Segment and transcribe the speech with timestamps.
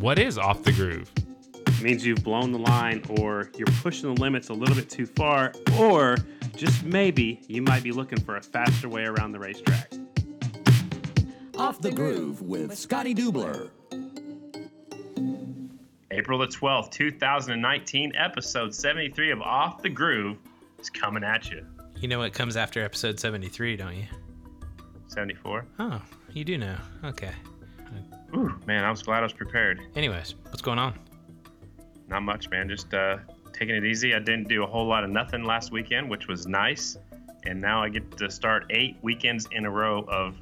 [0.00, 1.12] What is off the groove?
[1.66, 5.04] It means you've blown the line or you're pushing the limits a little bit too
[5.04, 6.16] far, or
[6.56, 9.92] just maybe you might be looking for a faster way around the racetrack.
[11.58, 13.68] Off the Groove with Scotty Dubler.
[16.10, 20.38] April the 12th, 2019, episode 73 of Off the Groove
[20.78, 21.66] is coming at you.
[21.98, 24.06] You know what comes after episode 73, don't you?
[25.08, 25.66] 74.
[25.78, 26.00] Oh,
[26.32, 26.76] you do know.
[27.04, 27.32] Okay.
[28.34, 29.80] Ooh, man, I was glad I was prepared.
[29.96, 30.94] Anyways, what's going on?
[32.08, 32.68] Not much, man.
[32.68, 33.18] Just uh,
[33.52, 34.14] taking it easy.
[34.14, 36.96] I didn't do a whole lot of nothing last weekend, which was nice.
[37.44, 40.36] And now I get to start eight weekends in a row of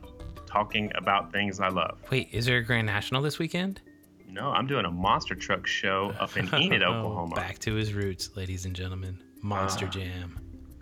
[0.47, 1.99] talking about things I love.
[2.11, 3.81] Wait, is there a Grand National this weekend?
[4.29, 7.35] No, I'm doing a monster truck show up in Enid, Oh, Oklahoma.
[7.37, 9.23] Back to his roots, ladies and gentlemen.
[9.43, 10.39] Monster Ah, Jam.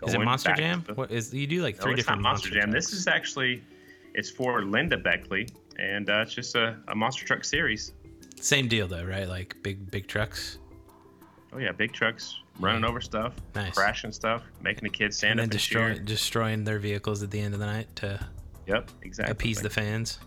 [0.06, 0.82] Is it Monster Jam?
[0.84, 2.70] to- What is you do like No, three different not Monster Jam.
[2.70, 2.86] trucks.
[2.90, 3.62] This is actually
[4.14, 7.92] it's for Linda Beckley, and uh, it's just a, a monster truck series.
[8.40, 9.28] same deal though, right?
[9.28, 10.58] Like big big trucks.
[11.52, 13.74] Oh yeah, big trucks running over stuff, Nice.
[13.74, 15.88] crashing stuff, making the kids stand and then up and cheer.
[15.88, 18.18] destroying destroying their vehicles at the end of the night to
[18.66, 19.30] Yep, exactly.
[19.32, 20.18] appease the fans.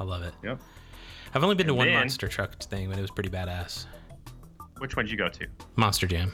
[0.00, 0.34] I love it.
[0.42, 0.58] Yep.
[1.34, 3.86] I've only been to one then- monster truck thing, but it was pretty badass.
[4.78, 5.46] Which one did you go to?
[5.76, 6.32] Monster Jam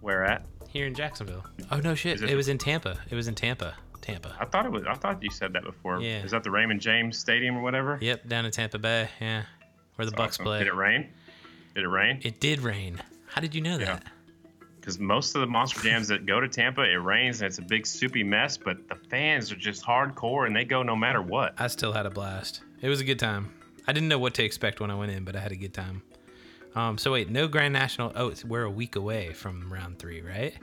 [0.00, 0.44] Where at?
[0.68, 1.44] here in Jacksonville.
[1.70, 2.20] Oh no shit!
[2.22, 2.98] It, it- was in Tampa.
[3.10, 3.74] It was in Tampa.
[4.06, 4.36] Tampa.
[4.40, 4.84] I thought it was.
[4.88, 6.00] I thought you said that before.
[6.00, 6.22] Yeah.
[6.22, 7.98] Is that the Raymond James Stadium or whatever?
[8.00, 9.08] Yep, down in Tampa Bay.
[9.20, 9.42] Yeah,
[9.96, 10.44] where the Bucs Awesome.
[10.44, 10.58] play.
[10.60, 11.08] Did it rain?
[11.74, 12.20] Did it rain?
[12.22, 13.02] It did rain.
[13.26, 13.84] How did you know Yeah.
[13.86, 14.04] that?
[14.80, 17.62] Because most of the monster jams that go to Tampa, it rains and it's a
[17.62, 18.56] big soupy mess.
[18.56, 21.54] But the fans are just hardcore and they go no matter what.
[21.60, 22.62] I still had a blast.
[22.80, 23.52] It was a good time.
[23.88, 25.74] I didn't know what to expect when I went in, but I had a good
[25.74, 26.02] time.
[26.76, 28.12] Um, so wait, no Grand National.
[28.14, 30.54] Oh, it's, we're a week away from round three, right?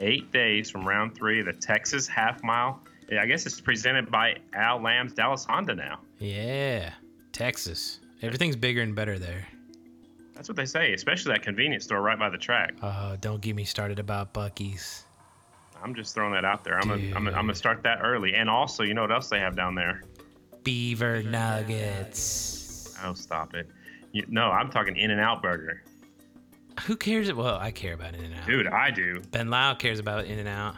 [0.00, 2.80] Eight days from round three, the Texas half mile.
[3.10, 6.00] Yeah, I guess it's presented by Al Lamb's Dallas Honda now.
[6.18, 6.92] Yeah,
[7.32, 8.00] Texas.
[8.22, 9.46] Everything's bigger and better there.
[10.34, 12.74] That's what they say, especially that convenience store right by the track.
[12.82, 15.04] Oh, don't get me started about Buc-ee's.
[15.82, 16.78] I'm just throwing that out there.
[16.78, 18.34] I'm gonna, I'm gonna, I'm gonna start that early.
[18.34, 20.02] And also, you know what else they have down there?
[20.64, 22.96] Beaver Nuggets.
[23.04, 23.68] Oh, stop it.
[24.12, 25.82] You, no, I'm talking In and Out Burger.
[26.82, 27.32] Who cares?
[27.32, 28.46] Well, I care about In and Out.
[28.46, 29.22] Dude, I do.
[29.30, 30.74] Ben Lowe cares about In and Out.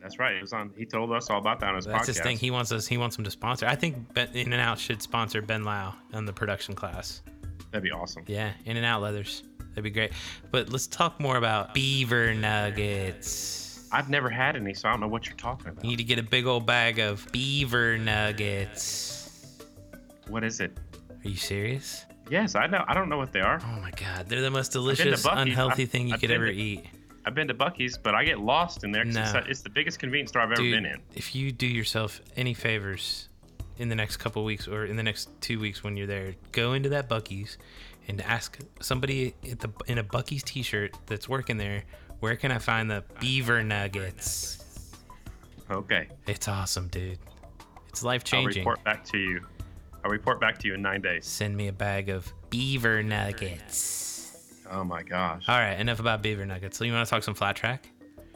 [0.00, 0.36] That's right.
[0.36, 0.70] It was on.
[0.76, 1.92] He told us all about that on his podcast.
[1.92, 2.06] That's podcast.
[2.06, 2.36] his thing.
[2.38, 2.86] He wants us.
[2.86, 3.66] He wants him to sponsor.
[3.66, 7.22] I think In and Out should sponsor Ben Lowe on the production class.
[7.70, 8.24] That'd be awesome.
[8.26, 9.42] Yeah, In and Out leathers.
[9.70, 10.12] That'd be great.
[10.50, 13.86] But let's talk more about Beaver Nuggets.
[13.90, 15.84] I've never had any, so I don't know what you're talking about.
[15.84, 19.58] You need to get a big old bag of Beaver Nuggets.
[20.28, 20.76] What is it?
[21.24, 22.04] Are you serious?
[22.30, 22.84] Yes, I know.
[22.86, 23.60] I don't know what they are.
[23.64, 26.52] Oh my god, they're the most delicious, unhealthy I've- thing you I've could ever to-
[26.54, 26.84] eat.
[27.24, 29.40] I've been to Buc-ee's, but I get lost in there 'cause it's, No.
[29.46, 31.00] it's the biggest convenience store I've ever Dude, been in.
[31.14, 33.28] if you do yourself any favors
[33.76, 36.72] in the next couple weeks or in the next two weeks when you're there, go
[36.72, 37.58] into that Buc-ee's
[38.08, 41.84] and ask somebody at the in a Buc-ee's T-shirt that's working there,
[42.20, 44.64] where can I find the Beaver Nuggets?
[45.70, 46.08] Okay.
[46.26, 47.18] It's awesome, dude.
[47.90, 48.62] It's life changing.
[48.66, 49.46] I'll report back to you.
[50.04, 51.26] I'll report back to you in nine days.
[51.26, 54.64] Send me a bag of Beaver Nuggets.
[54.70, 55.44] Oh my gosh.
[55.48, 56.76] All right, enough about Beaver Nuggets.
[56.76, 57.88] So you want to talk some flat track?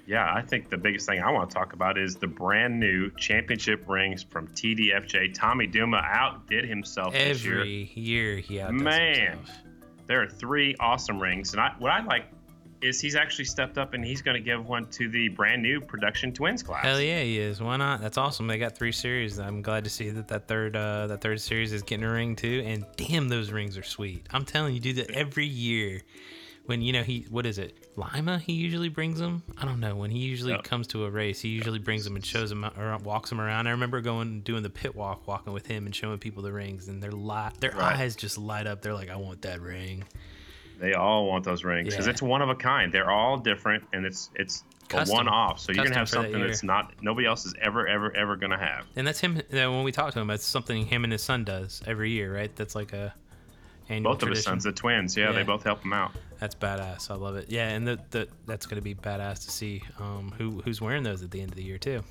[0.06, 3.10] Yeah, I think the biggest thing I want to talk about is the brand new
[3.12, 5.32] championship rings from TDFJ.
[5.34, 7.60] Tommy Duma outdid himself this year.
[7.60, 9.14] Every year he outdoes Man.
[9.14, 9.56] himself.
[10.06, 12.24] There are three awesome rings, and I, what I like
[12.82, 15.81] is he's actually stepped up and he's going to give one to the brand new
[15.81, 16.84] production twins class.
[16.84, 17.60] Hell yeah, he is.
[17.60, 18.00] Why not?
[18.00, 18.47] That's awesome.
[18.47, 19.38] They got three series.
[19.38, 22.37] I'm glad to see that that third uh, that third series is getting a ring
[22.37, 22.62] too.
[22.66, 24.26] And damn, those rings are sweet.
[24.32, 26.03] I'm telling you, do that every year.
[26.66, 27.76] When you know he, what is it?
[27.97, 28.38] Lima.
[28.38, 29.43] He usually brings them.
[29.59, 29.97] I don't know.
[29.97, 30.62] When he usually Yep.
[30.62, 33.66] comes to a race, he usually brings them and shows them or walks them around.
[33.66, 36.87] I remember going doing the pit walk, walking with him and showing people the rings,
[36.87, 37.97] and their light, their Right.
[37.99, 38.81] eyes just light up.
[38.81, 40.04] They're like, I want that ring.
[40.78, 42.10] They all want those rings because Yeah.
[42.12, 42.92] it's one of a kind.
[42.92, 45.58] They're all different, and it's it's a one off.
[45.60, 48.36] So you're gonna have for that something that's not nobody else is ever ever ever
[48.36, 48.86] gonna have.
[48.96, 49.40] And that's him.
[49.50, 52.54] When we talk to him, that's something him and his son does every year, right?
[52.56, 53.14] That's like a
[53.88, 55.32] annual Both of his sons, the twins, yeah, Yeah.
[55.32, 56.12] they both help him out.
[56.40, 57.10] That's badass.
[57.10, 57.48] I love it.
[57.50, 61.22] Yeah, and the, the that's gonna be badass to see um, who who's wearing those
[61.22, 62.02] at the end of the year too.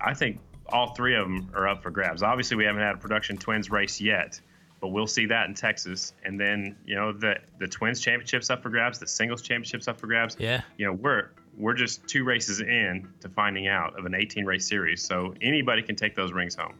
[0.00, 2.22] I think all three of them are up for grabs.
[2.22, 4.40] Obviously, we haven't had a production twins race yet,
[4.84, 6.12] but we'll see that in Texas.
[6.26, 9.98] And then you know the the twins championships up for grabs, the singles championships up
[9.98, 10.36] for grabs.
[10.38, 10.60] Yeah.
[10.76, 14.68] You know we're we're just two races in to finding out of an 18 race
[14.68, 16.74] series, so anybody can take those rings home.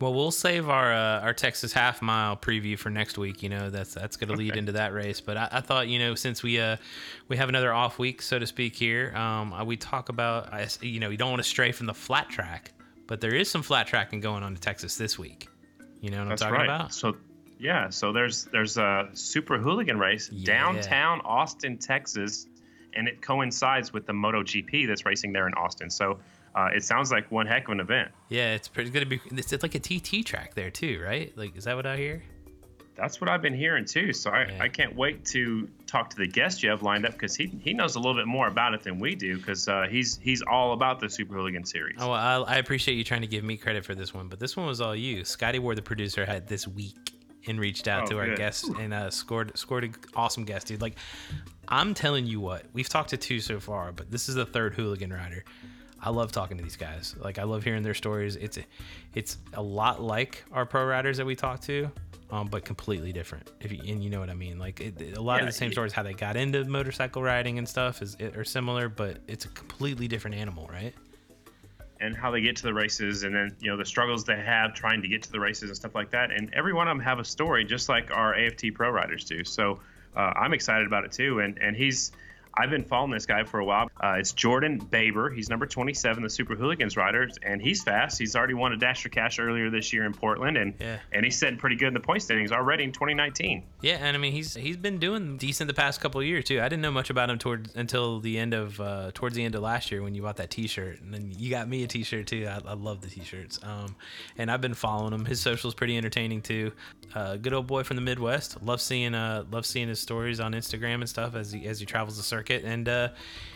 [0.00, 3.42] Well, we'll save our uh, our Texas half mile preview for next week.
[3.42, 4.58] You know, that's that's going to lead Okay.
[4.60, 5.20] into that race.
[5.20, 6.78] But I, I thought, you know, since we uh
[7.28, 10.66] we have another off week, so to speak, here, um, uh, we talk about, I,
[10.80, 12.72] you know, you don't want to stray from the flat track,
[13.06, 15.48] but there is some flat tracking going on in Texas this week.
[16.00, 16.76] You know what That's I'm talking right.
[16.80, 16.94] about?
[16.94, 17.14] So
[17.60, 20.46] Yeah, so there's there's a super hooligan race Yeah.
[20.56, 22.46] downtown Austin, Texas,
[22.94, 25.90] and it coincides with the MotoGP that's racing there in Austin.
[25.90, 26.18] So
[26.54, 28.10] uh, it sounds like one heck of an event.
[28.28, 29.20] Yeah, it's pretty going to be.
[29.36, 31.36] It's, it's like a TT track there too, right?
[31.36, 32.22] Like, is that what I hear?
[32.96, 34.12] That's what I've been hearing too.
[34.12, 34.62] So I, Yeah.
[34.62, 37.72] I can't wait to talk to the guest you have lined up because he, he
[37.72, 40.72] knows a little bit more about it than we do because uh, he's he's all
[40.72, 41.96] about the Super Hooligan series.
[42.00, 44.40] Oh, well, I, I appreciate you trying to give me credit for this one, but
[44.40, 45.24] this one was all you.
[45.24, 47.12] Scotty Ward, the producer, had this week
[47.46, 48.38] and reached out Oh, to our good.
[48.38, 50.80] guests and uh, scored scored an awesome guest, dude.
[50.82, 50.96] Like,
[51.68, 54.74] I'm telling you what, we've talked to two so far, but this is the third
[54.74, 55.44] hooligan rider.
[56.02, 57.14] I love talking to these guys.
[57.18, 58.36] Like, I love hearing their stories.
[58.36, 58.62] It's a,
[59.14, 61.90] it's a lot like our pro riders that we talk to,
[62.30, 63.50] um, but completely different.
[63.60, 64.58] If you, and you know what I mean.
[64.58, 67.22] Like, it, a lot Yeah, of the same it- stories how they got into motorcycle
[67.22, 70.94] riding and stuff is are similar, but it's a completely different animal, right?
[72.00, 74.74] And how they get to the races and then you know the struggles they have
[74.74, 76.30] trying to get to the races and stuff like that.
[76.30, 79.44] And every one of them have a story just like our AFT pro riders do.
[79.44, 79.80] So
[80.16, 81.40] uh, i'm excited about it too.
[81.40, 82.12] And and he's
[82.54, 83.90] I've been following this guy for a while.
[84.02, 85.30] Uh, it's Jordan Baber.
[85.30, 88.18] He's number 27, the Super Hooligans riders, and he's fast.
[88.18, 90.98] He's already won a Dash for Cash earlier this year in Portland, and Yeah.
[91.12, 93.62] and he's sitting pretty good in the point standings already in 2019.
[93.82, 96.60] Yeah, and I mean he's he's been doing decent the past couple of years too.
[96.60, 99.54] I didn't know much about him towards until the end of uh, towards the end
[99.54, 102.26] of last year when you bought that T-shirt, and then you got me a T-shirt
[102.26, 102.46] too.
[102.48, 103.94] I, I love the T-shirts, um,
[104.36, 105.24] and I've been following him.
[105.24, 106.72] His socials pretty entertaining too.
[107.14, 108.62] Uh, good old boy from the Midwest.
[108.62, 111.86] Love seeing uh love seeing his stories on Instagram and stuff as he as he
[111.86, 113.08] travels the circuit, and uh,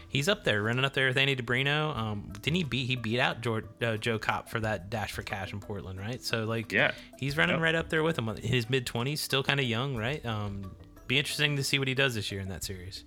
[0.09, 1.97] he's up there running up there with Andy DiBrino.
[1.97, 5.23] Um, didn't he beat he beat out George, uh, Joe Kopp for that dash for
[5.23, 6.21] cash in Portland, right?
[6.23, 6.91] So like Yeah.
[7.19, 7.63] He's running Yep.
[7.63, 10.25] right up there with him in his mid 20s, still kind of young, right?
[10.27, 10.73] Um,
[11.07, 13.05] be interesting to see what he does this year in that series.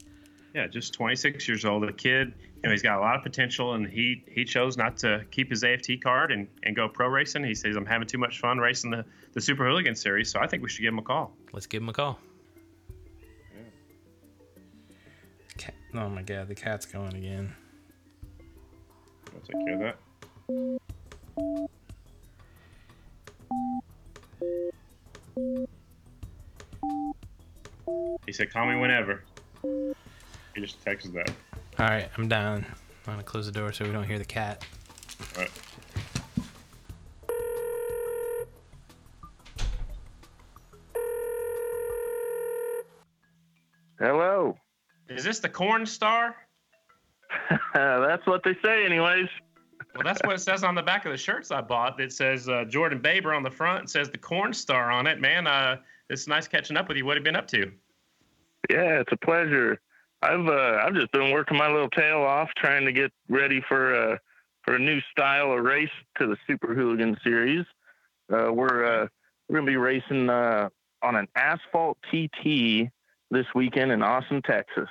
[0.53, 1.83] Yeah, just 26 years old.
[1.83, 4.97] a kid, you know, he's got a lot of potential, and he he chose not
[4.97, 7.43] to keep his AFT card and, and go pro racing.
[7.43, 10.47] He says, "I'm having too much fun racing the the Super Hooligan Series, so I
[10.47, 12.19] think we should give him a call." Let's give him a call.
[15.57, 15.75] Cat.
[15.93, 17.53] Oh my god, the cat's going again.
[19.33, 19.99] I'll take care of that.
[28.25, 29.23] He said, "Call me whenever."
[30.57, 31.29] He just texted that.
[31.77, 32.65] All right, I'm down.
[33.05, 34.65] I'm gonna close the door so we don't hear the cat.
[35.35, 35.51] All right.
[43.99, 44.57] Hello.
[45.09, 46.35] Is this the Corn Star?
[47.75, 49.27] That's what they say, anyways.
[49.93, 51.99] Well, that's what it says on the back of the shirts I bought.
[51.99, 53.85] It says uh, Jordan Baber on the front.
[53.85, 55.19] It says the Corn Star on it.
[55.19, 55.77] Man, uh,
[56.09, 57.05] it's nice catching up with you.
[57.05, 57.71] What have you been up to?
[58.69, 59.79] Yeah, it's a pleasure.
[60.21, 63.95] I've uh, I've just been working my little tail off trying to get ready for
[63.95, 64.17] uh,
[64.63, 67.65] for a new style of race to the Super Hooligan Series.
[68.31, 69.07] Uh, we're uh,
[69.47, 70.69] we're gonna be racing uh,
[71.03, 72.89] on an asphalt TT
[73.29, 74.89] this weekend in Austin, Texas.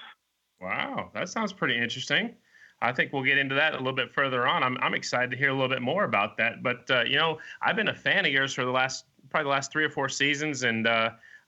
[0.61, 2.35] Wow, that sounds pretty interesting.
[2.83, 4.63] I think we'll get into that a little bit further on.
[4.63, 6.63] I'm, I'm excited to hear a little bit more about that.
[6.63, 9.51] But, uh, you know, I've been a fan of yours for the last, probably the
[9.51, 10.63] last three or four seasons.
[10.63, 10.87] And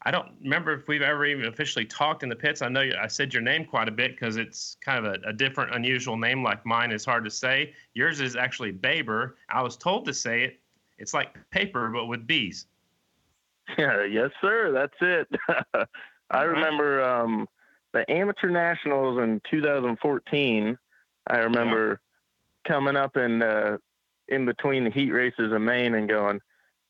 [0.03, 2.63] I don't remember if we've ever even officially talked in the pits.
[2.63, 5.29] I know you, I said your name quite a bit because it's kind of a,
[5.29, 7.75] a different, unusual name like mine is hard to say.
[7.95, 9.37] Yours is actually Baber.
[9.49, 10.61] I was told to say it.
[10.99, 12.67] It's like paper, but with bees.
[13.77, 14.73] Yeah, yes, sir.
[14.73, 15.89] That's it.
[16.31, 17.47] I remember um,
[17.93, 20.79] the amateur nationals in 2014.
[21.27, 22.01] I remember
[22.67, 23.77] coming up and uh,
[24.29, 26.41] in between the heat races in Maine and going,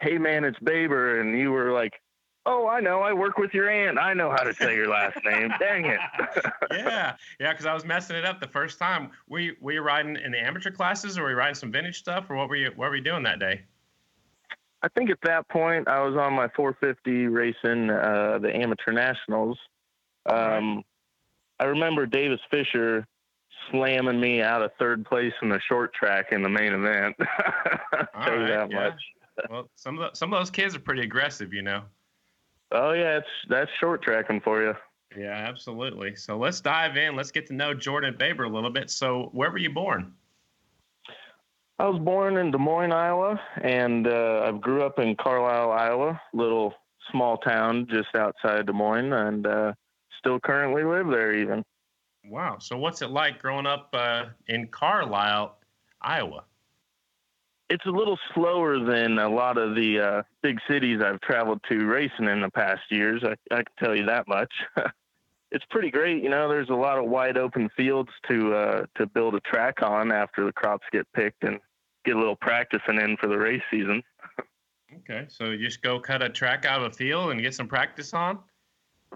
[0.00, 1.95] "Hey, man, it's Baber," and you were like,
[2.49, 3.00] "Oh, I know.
[3.00, 3.99] I work with your aunt.
[3.99, 5.50] I know how to say your last name.
[5.59, 6.00] Dang it."
[6.73, 9.11] yeah, yeah, because I was messing it up the first time.
[9.28, 11.99] Were you, were you riding in the amateur classes, or were you riding some vintage
[11.99, 13.62] stuff, or what were you what were you doing that day?
[14.83, 19.59] I think at that point I was on my 450 racing uh, the amateur nationals.
[20.26, 20.85] Um,
[21.59, 23.05] I remember Davis Fisher
[23.71, 27.17] slamming me out of third place in the short track in the main event.
[28.14, 28.76] I'll you that yeah.
[28.76, 29.00] much.
[29.50, 31.83] Well, some of the, some of those kids are pretty aggressive, you know.
[32.73, 34.75] Oh yeah, it's that's short tracking for you.
[35.17, 36.17] Yeah, absolutely.
[36.17, 37.17] So let's dive in.
[37.17, 38.91] Let's get to know Jordan Baber a little bit.
[38.91, 40.13] So, where were you born?
[41.79, 46.21] I was born in Des Moines, Iowa, and uh, I grew up in Carlisle, Iowa,
[46.35, 46.75] little
[47.13, 49.73] small town just outside Des Moines, and uh,
[50.19, 51.65] still currently live there even.
[52.27, 52.59] Wow.
[52.59, 55.57] So, what's it like growing up uh, in Carlisle,
[56.03, 56.45] Iowa?
[57.71, 61.87] It's a little slower than a lot of the uh, big cities I've traveled to
[61.87, 63.23] racing in the past years.
[63.25, 64.53] I, I can tell you that much.
[65.53, 66.49] it's pretty great, you know.
[66.49, 70.45] There's a lot of wide open fields to uh, to build a track on after
[70.45, 71.59] the crops get picked and
[72.05, 74.03] get a little practicing in for the race season.
[75.01, 77.69] Okay, so you just go cut a track out of a field and get some
[77.69, 78.39] practice on.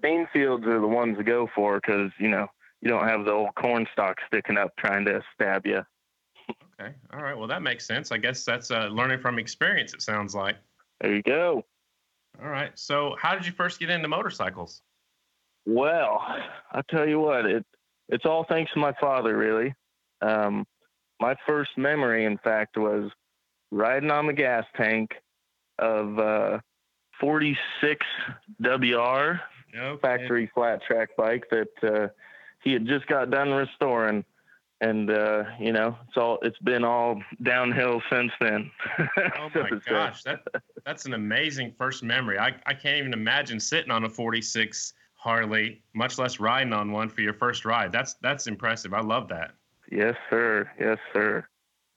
[0.03, 2.47] Bean fields are the ones to go for because you know
[2.83, 5.83] you don't have the old corn stalk sticking up trying to stab you.
[6.83, 7.37] Okay, all right.
[7.37, 8.13] Well, that makes sense.
[8.13, 9.95] I guess that's uh, learning from experience.
[9.95, 10.57] It sounds like.
[11.01, 11.65] There you go.
[12.43, 12.77] All right.
[12.79, 14.83] So, how did you first get into motorcycles?
[15.67, 16.21] Well,
[16.73, 17.65] I tell you what, it
[18.09, 19.75] it's all thanks to my father, really.
[20.21, 20.67] Um,
[21.21, 23.11] my first memory, in fact, was
[23.71, 25.13] riding on the gas tank
[25.79, 26.59] of uh,
[27.21, 28.07] 46
[28.61, 29.41] WR
[29.75, 29.99] Okay.
[30.03, 32.09] factory flat track bike that uh,
[32.63, 34.23] he had just got done restoring,
[34.83, 38.71] and uh, you know, it's all it's been all downhill since then.
[39.39, 40.41] Oh my gosh, that
[40.85, 42.39] that's an amazing first memory.
[42.39, 47.09] I, I can't even imagine sitting on a 46 Harley, much less riding on one
[47.09, 47.93] for your first ride.
[47.93, 48.93] That's that's impressive.
[48.93, 49.53] I love that.
[49.91, 50.71] Yes, sir.
[50.79, 51.47] Yes, sir.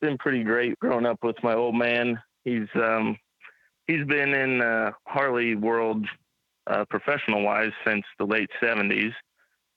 [0.02, 2.22] Been pretty great growing up with my old man.
[2.44, 3.18] He's um
[3.88, 6.06] he's been in uh, Harley world
[6.68, 9.14] uh, professional wise since the late seventies,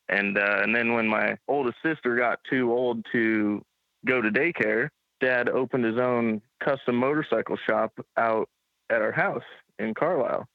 [0.09, 3.63] and uh, and then when my oldest sister got too old to
[4.07, 4.89] go to daycare,
[5.21, 8.49] Dad opened his own custom motorcycle shop out
[8.91, 9.45] at our house
[9.79, 10.47] in Carlisle,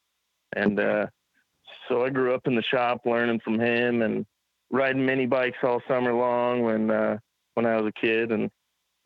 [0.55, 1.07] and uh,
[1.87, 4.25] so I grew up in the shop learning from him and
[4.71, 7.17] riding mini bikes all summer long when uh,
[7.53, 8.49] when I was a kid and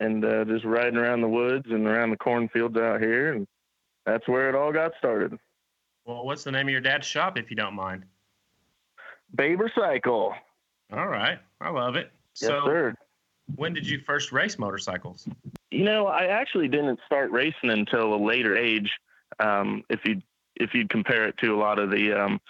[0.00, 3.46] and uh, just riding around the woods and around the cornfields out here and
[4.06, 5.38] that's where it all got started.
[6.06, 8.04] Well, what's the name of your dad's shop, if you don't mind?
[9.34, 10.34] Baber Cycle.
[10.92, 12.10] All right, I love it.
[12.40, 12.94] Yes, So, sir.
[13.56, 15.28] when did you first race motorcycles?
[15.70, 18.90] You know, I actually didn't start racing until a later age.
[19.38, 20.22] Um, if you
[20.56, 22.40] if you compare it to a lot of the um,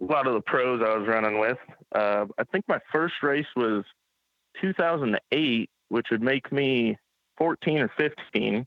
[0.00, 1.56] a lot of the pros I was running with,
[1.94, 3.84] uh, I think my first race was
[4.60, 6.96] 2008, which would make me
[7.38, 8.66] 14 or 15.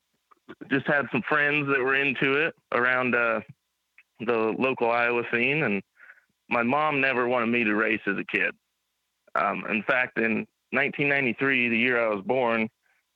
[0.72, 3.42] Just had some friends that were into it around uh,
[4.22, 5.84] the local Iowa scene, and
[6.50, 8.52] my mom never wanted me to race as a kid.
[9.36, 12.70] Um, in fact, in 1993, the year I was born,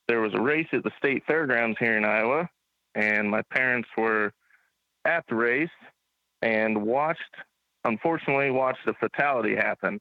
[0.08, 2.48] there was a race at the state fairgrounds here in Iowa,
[2.94, 4.32] and my parents were
[5.04, 5.68] at the race
[6.42, 7.20] and watched,
[7.84, 10.00] unfortunately, watched a fatality happen.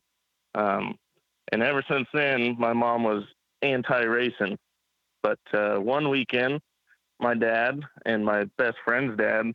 [0.55, 0.95] Um,
[1.51, 3.23] and ever since then, my mom was
[3.61, 4.57] anti-racing.
[5.23, 6.61] But uh, one weekend,
[7.19, 9.51] my dad and my best friend's dad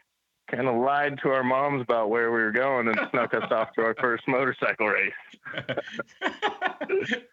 [0.50, 3.73] kind of lied to our moms about where we were going and snuck us off
[3.75, 5.12] to our first motorcycle race.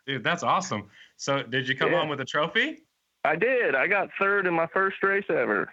[0.07, 0.89] Dude, that's awesome.
[1.17, 1.99] So, did you come Yeah.
[1.99, 2.83] home with a trophy?
[3.23, 3.75] I did.
[3.75, 5.71] I got third in my first race ever.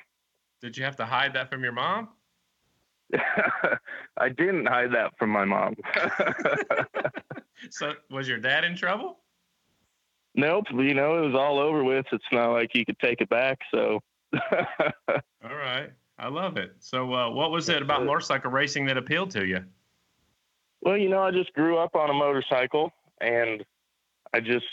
[0.61, 2.09] Did you have to hide that from your mom?
[4.17, 5.75] I didn't hide that from my mom.
[7.69, 9.19] So, was your dad in trouble?
[10.35, 10.65] nope.
[10.73, 12.07] You know, it was all over with.
[12.11, 13.59] It's not like you could take it back.
[13.71, 14.01] So,
[14.33, 15.91] All right.
[16.21, 16.75] I love it.
[16.81, 19.65] So, uh, what was it about motorcycle racing that appealed to you?
[20.83, 23.65] well, you know, I just grew up on a motorcycle and
[24.33, 24.67] I just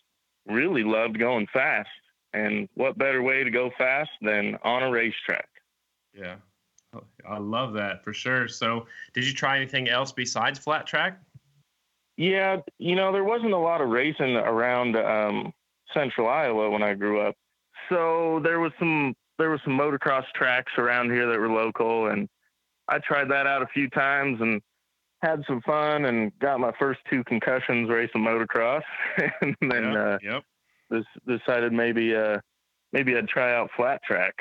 [0.45, 1.89] really loved going fast.
[2.33, 5.47] And what better way to go fast than on a racetrack?
[6.13, 6.35] Yeah.
[6.93, 8.47] Oh, I love that for sure.
[8.47, 11.19] So, did you try anything else besides flat track?
[12.17, 15.53] Yeah, you know, there wasn't a lot of racing around um,
[15.93, 17.35] central Iowa when I grew up.
[17.89, 22.27] So there was some there were some motocross tracks around here that were local and
[22.87, 24.61] I tried that out a few times and
[25.21, 28.83] had some fun and got my first two concussions racing motocross
[29.41, 30.43] and then uh yep.
[30.91, 32.37] des- decided maybe uh
[32.93, 34.33] maybe I'd try out flat track.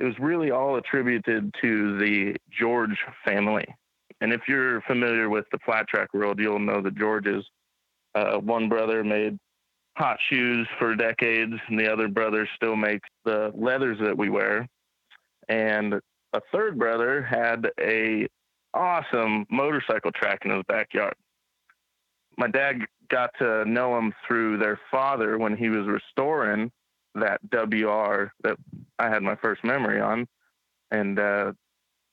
[0.00, 3.66] It was really all attributed to the George family.
[4.20, 7.44] And if you're familiar with the flat track world, you'll know the Georges.
[8.14, 9.38] Uh, one brother made
[9.96, 14.68] hot shoes for decades, and the other brother still makes the leathers that we wear.
[15.48, 15.94] And
[16.32, 18.28] a third brother had a
[18.72, 21.14] awesome motorcycle track in his backyard.
[22.36, 26.70] My dad got to know him through their father when he was restoring
[27.16, 28.56] that WR that
[28.98, 30.26] I had my first memory on,
[30.92, 31.52] and uh,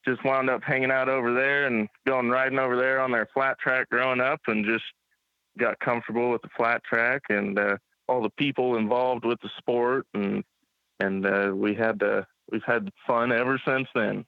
[0.06, 3.60] just wound up hanging out over there and going riding over there on their flat
[3.60, 4.86] track growing up, and just
[5.58, 10.06] got comfortable with the flat track and uh, all the people involved with the sport,
[10.14, 10.44] and
[11.00, 14.26] and uh, we had uh, we've had fun ever since then.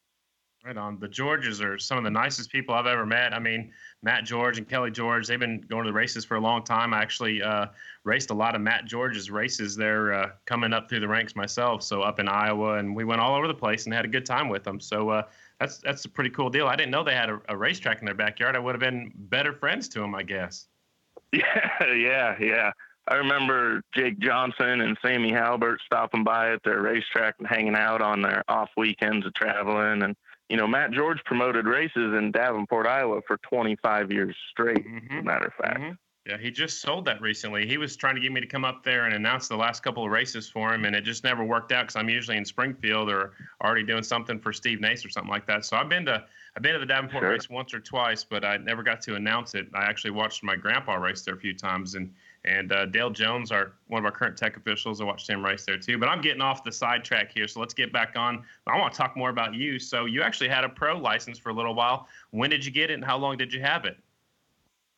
[0.65, 0.99] Right on.
[0.99, 3.33] The Georges are some of the nicest people I've ever met.
[3.33, 3.71] I mean,
[4.03, 6.93] Matt George and Kelly George, they've been going to the races for a long time.
[6.93, 7.67] I actually uh,
[8.03, 11.81] raced a lot of Matt George's races there uh, coming up through the ranks myself.
[11.81, 14.25] So up in Iowa, and we went all over the place and had a good
[14.25, 14.81] time with them.
[14.81, 15.23] So uh,
[15.61, 16.67] that's that's a pretty cool deal.
[16.67, 18.57] I didn't know they had a, a racetrack in their backyard.
[18.57, 20.67] I would have been better friends to them, I guess.
[21.33, 22.71] Yeah, yeah, yeah.
[23.07, 28.01] I remember Jake Johnson and Sammy Halbert stopping by at their racetrack and hanging out
[28.01, 30.03] on their off weekends of traveling.
[30.03, 30.15] And
[30.49, 35.13] you know, Matt George promoted races in Davenport, Iowa for 25 years straight, as a
[35.13, 35.23] Mhm.
[35.23, 35.79] matter of fact.
[35.79, 35.97] Mhm.
[36.29, 37.65] Yeah, he just sold that recently.
[37.65, 40.05] He was trying to get me to come up there and announce the last couple
[40.05, 43.09] of races for him, and it just never worked out because I'm usually in Springfield
[43.09, 43.33] or
[43.63, 45.65] already doing something for Steve Nace or something like that.
[45.65, 46.23] So I've been to
[46.55, 47.31] I've been to the Davenport Sure.
[47.31, 49.69] race once or twice, but I never got to announce it.
[49.73, 52.13] I actually watched my grandpa race there a few times, and
[52.45, 55.65] and uh, Dale Jones, our one of our current tech officials, I watched him race
[55.65, 55.97] there too.
[55.97, 58.43] But I'm getting off the sidetrack here, so let's get back on.
[58.67, 59.79] I want to talk more about you.
[59.79, 62.07] So you actually had a pro license for a little while.
[62.29, 63.97] When did you get it, and how long did you have it?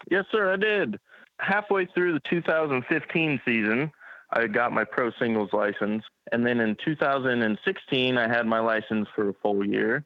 [0.09, 0.99] Yes, sir, I did.
[1.41, 3.91] Halfway through the 2015 season,
[4.31, 6.03] I got my pro singles license.
[6.31, 10.05] And then in 2016, I had my license for a full year.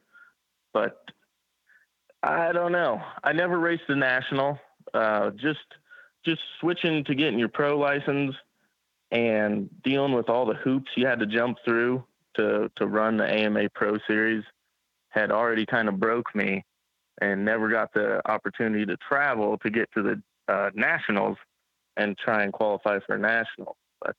[0.72, 1.04] But
[2.22, 3.00] I don't know.
[3.22, 4.58] I never raced a national.
[4.92, 5.60] Uh, just
[6.24, 8.34] just switching to getting your pro license
[9.12, 12.02] and dealing with all the hoops you had to jump through
[12.34, 14.42] to to run the AMA Pro Series
[15.10, 16.64] had already kind of broke me
[17.20, 21.36] and never got the opportunity to travel to get to the uh, nationals
[21.96, 23.76] and try and qualify for a national.
[24.00, 24.16] But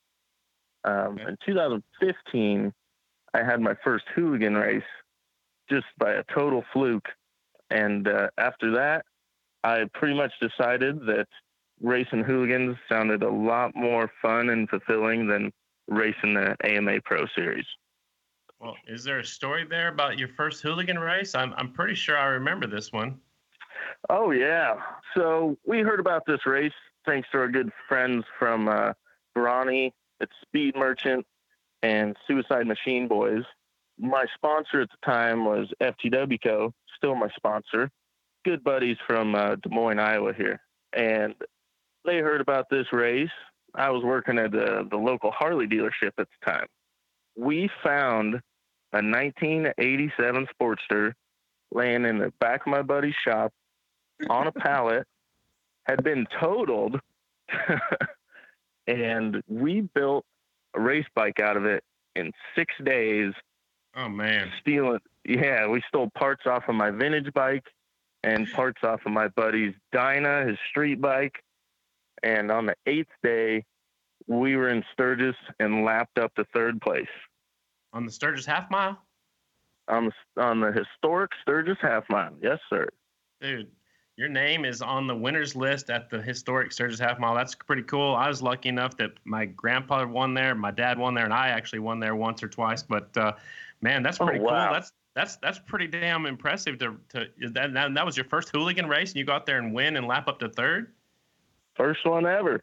[0.83, 2.73] um, in 2015,
[3.33, 4.81] I had my first hooligan race
[5.69, 7.07] just by a total fluke.
[7.69, 9.05] And uh, after that,
[9.63, 11.27] I pretty much decided that
[11.81, 15.51] racing hooligans sounded a lot more fun and fulfilling than
[15.87, 17.65] racing the AMA Pro Series.
[18.59, 21.35] Well, is there a story there about your first hooligan race?
[21.35, 23.19] I'm I'm pretty sure I remember this one.
[24.09, 24.75] Oh yeah.
[25.15, 26.73] So we heard about this race
[27.05, 28.93] thanks to our good friends from uh,
[30.19, 31.25] it's Speed Merchant,
[31.83, 33.43] and Suicide Machine Boys.
[33.99, 36.73] My sponsor at the time was FTW Co.
[36.95, 37.89] Still my sponsor.
[38.45, 40.59] Good buddies from uh, Des Moines, Iowa here,
[40.93, 41.35] and
[42.05, 43.29] they heard about this race.
[43.75, 46.67] I was working at the the local Harley dealership at the time.
[47.35, 48.35] We found
[48.93, 51.13] a 1987 Sportster
[51.71, 53.53] laying in the back of my buddy's shop
[54.29, 55.05] on a pallet,
[55.85, 56.99] had been totaled,
[58.87, 60.25] and we built
[60.75, 61.83] a race bike out of it
[62.15, 63.33] in six days.
[63.95, 64.51] Oh man.
[64.61, 67.65] Stealing, yeah, we stole parts off of my vintage bike
[68.23, 71.43] and parts off of my buddy's Dyna, his street bike.
[72.23, 73.63] And on the eighth day,
[74.27, 77.07] we were in Sturgis and lapped up to third place
[77.93, 78.97] On the Sturgis half mile?
[79.89, 82.33] on the on the historic Sturgis half mile.
[82.41, 82.89] Yes, sir.
[83.39, 83.71] Dude,
[84.17, 87.35] your name is on the winners list at the historic Sturgis half mile.
[87.35, 88.15] That's pretty cool.
[88.15, 91.49] I was lucky enough that my grandpa won there, my dad won there, and I
[91.49, 92.81] actually won there once or twice.
[92.81, 93.33] But uh,
[93.81, 94.65] man, that's Oh, pretty wow.
[94.65, 94.73] cool.
[94.73, 96.79] That's that's that's pretty damn impressive.
[96.79, 99.59] To to that, that that was your first hooligan race, and you go out there
[99.59, 100.91] and win and lap up to third.
[101.75, 102.61] First one ever.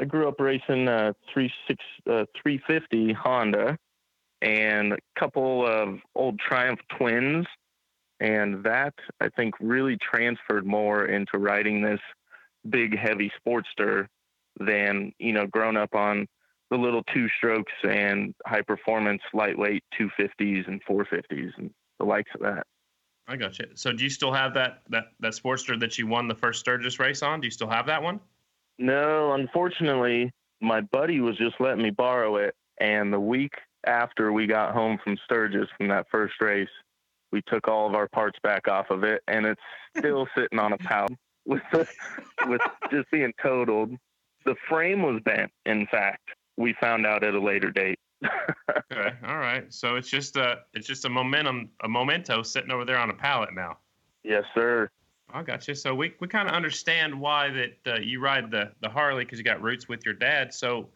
[0.00, 3.76] I grew up racing uh, three six uh, 350 Honda
[4.40, 7.46] and a couple of old Triumph twins,
[8.20, 12.00] and that I think really transferred more into riding this
[12.68, 14.06] big heavy Sportster
[14.58, 16.26] than you know growing up on
[16.70, 22.40] the little two strokes and high performance lightweight 250s and 450s and the likes of
[22.42, 22.66] that.
[23.26, 23.66] I got you.
[23.74, 26.98] So do you still have that that that Sportster that you won the first Sturgis
[26.98, 27.40] race on?
[27.40, 28.20] Do you still have that one?
[28.78, 32.54] No, unfortunately, my buddy was just letting me borrow it.
[32.80, 33.52] And the week
[33.86, 36.68] after we got home from Sturgis from that first race,
[37.32, 39.60] we took all of our parts back off of it, and it's
[39.96, 41.86] still sitting on a pallet with the,
[42.46, 42.60] with
[42.90, 43.96] just being totaled.
[44.44, 45.50] The frame was bent.
[45.66, 47.98] In fact, we found out at a later date.
[48.90, 49.72] Okay, all right.
[49.72, 53.14] So it's just a it's just a momentum a memento sitting over there on a
[53.14, 53.78] pallet now.
[54.24, 54.90] yes, sir.
[55.32, 55.74] I got you.
[55.74, 59.38] So we, we kind of understand why that uh, you ride the the Harley because
[59.38, 60.54] you got roots with your dad.
[60.54, 60.88] So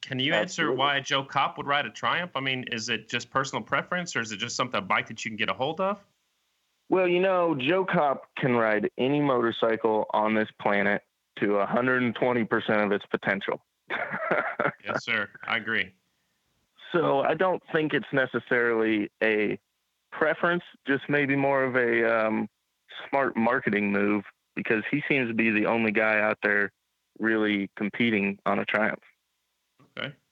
[0.00, 2.32] can you answer why Joe Kopp would ride a Triumph?
[2.34, 5.24] I mean, is it just personal preference, or is it just something a bike that
[5.24, 6.04] you can get a hold of?
[6.88, 11.02] Well, you know, Joe Kopp can ride any motorcycle on this planet
[11.40, 13.60] to 120% of its potential.
[14.84, 15.28] Yes, sir.
[15.46, 15.92] I agree.
[16.92, 19.58] So I don't think it's necessarily a
[20.10, 22.48] preference, just maybe more of a um,
[23.08, 24.24] smart marketing move
[24.56, 26.72] because he seems to be the only guy out there
[27.18, 29.02] really competing on a Triumph.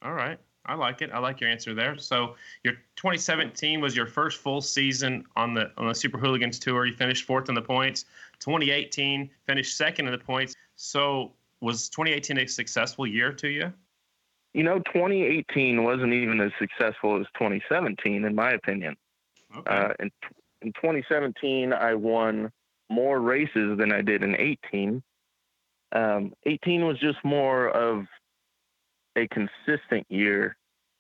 [0.07, 0.39] All right.
[0.67, 1.11] I like it.
[1.13, 1.99] I like your answer there.
[1.99, 6.87] So your 2017 was your first full season on the on the Super Hooligans tour.
[6.87, 8.05] You finished fourth in the points.
[8.39, 10.55] 2018 finished second in the points.
[10.77, 13.73] So was 2018 a successful year to you?
[14.55, 18.97] You know, 2018 wasn't even as successful as 2017, in my opinion.
[19.57, 19.71] Okay.
[19.71, 20.11] Uh, in,
[20.63, 22.53] in 2017, I won
[22.89, 25.03] more races than I did in 18.
[25.93, 28.07] Um, 18 was just more of
[29.17, 30.57] a consistent year.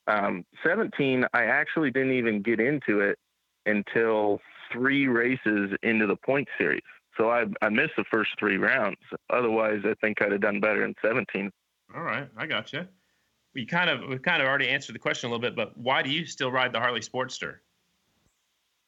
[0.06, 3.18] Um, 17, I actually didn't even get into it
[3.66, 4.40] until
[4.72, 6.82] three races into the point series.
[7.16, 8.98] So I, I missed the first three rounds.
[9.30, 11.50] Otherwise, I think I'd have done better in 17.
[11.94, 12.86] All right, I got you.
[13.54, 16.02] We kind of we kind of already answered the question a little bit, but why
[16.02, 17.56] do you still ride the Harley Sportster?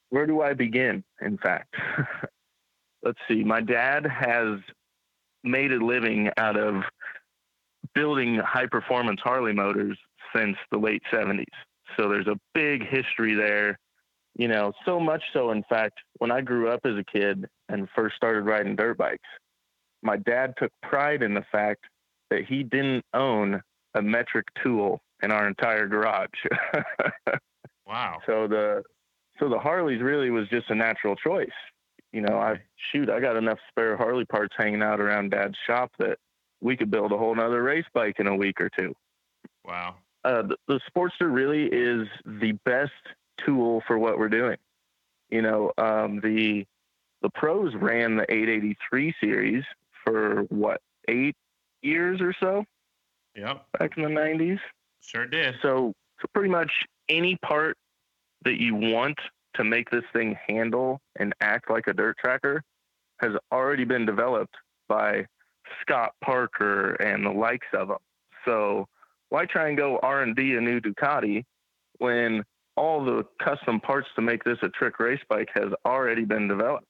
[0.09, 1.03] Where do I begin?
[1.21, 1.75] In fact,
[3.03, 3.43] let's see.
[3.43, 4.59] My dad has
[5.43, 6.83] made a living out of
[7.99, 9.97] building high performance Harley motors
[10.33, 11.43] since the late 70s.
[11.97, 13.77] So there's a big history there.
[14.37, 17.89] You know, so much so, in fact, when I grew up as a kid and
[17.93, 19.27] first started riding dirt bikes,
[20.01, 21.83] my dad took pride in the fact
[22.29, 23.61] that he didn't own
[23.95, 26.29] a metric tool in our entire garage.
[27.85, 28.19] Wow.
[28.27, 28.83] so the
[29.39, 31.49] so the Harleys really was just a natural choice.
[32.13, 35.91] You know, I shoot, I got enough spare Harley parts hanging out around Dad's shop
[35.97, 36.19] that
[36.61, 38.93] we could build a whole nother race bike in a week or two.
[39.65, 39.95] Wow.
[40.23, 42.91] Uh, the, the Sportster really is the best
[43.45, 44.57] tool for what we're doing.
[45.29, 46.65] You know, um, the
[47.21, 49.63] the pros ran the 883 series
[50.05, 51.35] for what eight
[51.81, 52.65] years or so
[53.35, 53.65] Yep.
[53.77, 54.59] back in the 90s.
[55.01, 55.55] Sure did.
[55.61, 56.71] So, so pretty much
[57.07, 57.77] any part
[58.43, 59.17] that you want
[59.55, 62.63] to make this thing handle and act like a dirt tracker
[63.19, 64.55] has already been developed
[64.87, 65.25] by
[65.81, 67.97] Scott Parker and the likes of them.
[68.45, 68.87] So
[69.29, 71.45] why try and go R and D a new Ducati
[71.97, 72.43] when
[72.75, 76.85] all the custom parts to make this a trick race bike has already been developed?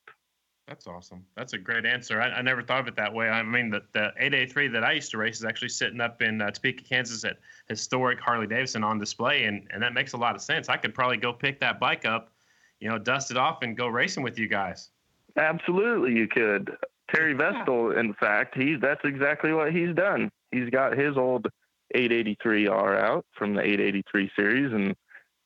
[0.70, 1.26] That's awesome.
[1.36, 2.22] That's a great answer.
[2.22, 3.28] I, I never thought of it that way.
[3.28, 6.42] I mean, the, the 883 that I used to race is actually sitting up in
[6.42, 7.38] uh, Topeka, Kansas at
[7.68, 10.70] historic Harley Davidson on display, and, and that makes a lot of sense.
[10.70, 12.32] I could probably go pick that bike up,
[12.80, 14.92] you know, dust it off, and go racing with you guys.
[15.38, 16.78] Absolutely, you could.
[17.14, 20.30] Terry Vestal, in fact, he's that's exactly what he's done.
[20.52, 21.48] He's got his old
[21.96, 24.96] 883R out from the 883 series and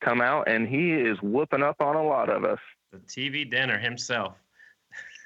[0.02, 2.58] come out, and he is whooping up on a lot of us.
[2.92, 4.34] The TV dinner himself.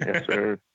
[0.01, 0.59] Yes, sir.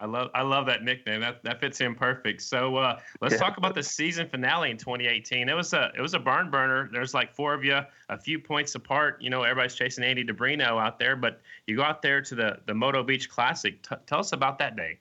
[0.00, 1.20] I love I love that nickname.
[1.20, 2.42] That that fits in perfect.
[2.42, 3.38] So uh, let's Yeah.
[3.40, 5.48] talk about the season finale in 2018.
[5.48, 6.88] It was a it was a barn burner.
[6.92, 9.20] There's like four of you, a few points apart.
[9.22, 12.58] You know, everybody's chasing Andy DiBrino out there, but you go out there to the
[12.66, 13.80] the Moto Beach Classic.
[13.82, 14.98] T- tell us about that day.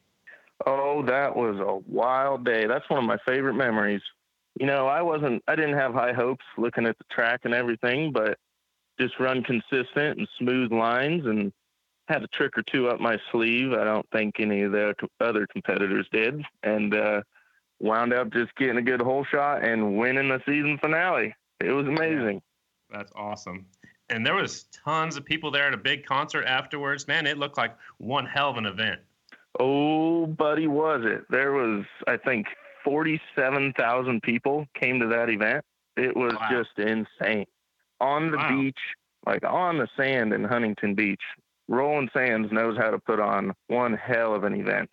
[0.65, 2.65] Oh, that was a wild day.
[2.67, 4.01] That's one of my favorite memories.
[4.59, 8.11] You know, I wasn't, I didn't have high hopes looking at the track and everything,
[8.11, 8.39] but
[8.99, 11.53] just run consistent and smooth lines and
[12.07, 13.73] had a trick or two up my sleeve.
[13.73, 16.41] I don't think any of the other competitors did.
[16.63, 17.21] And, uh,
[17.79, 21.35] wound up just getting a good hole shot and winning the season finale.
[21.59, 22.41] It was amazing.
[22.89, 23.65] That's awesome.
[24.09, 27.07] And there was tons of people there at a big concert afterwards.
[27.07, 29.01] Man, it looked like one hell of an event.
[29.59, 31.23] Oh, buddy, was it?
[31.29, 32.47] There was, I think,
[32.83, 35.63] 47,000 people came to that event.
[35.97, 36.47] It was Wow.
[36.49, 37.45] just insane.
[37.99, 38.49] On the Wow.
[38.49, 38.79] beach,
[39.25, 41.21] like on the sand in Huntington Beach,
[41.67, 44.89] Roland Sands knows how to put on one hell of an event.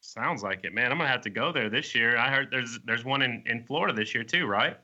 [0.00, 0.90] Sounds like it, man.
[0.90, 2.16] I'm gonna have to go there this year.
[2.16, 4.76] I heard there's there's one in, in Florida this year too, right?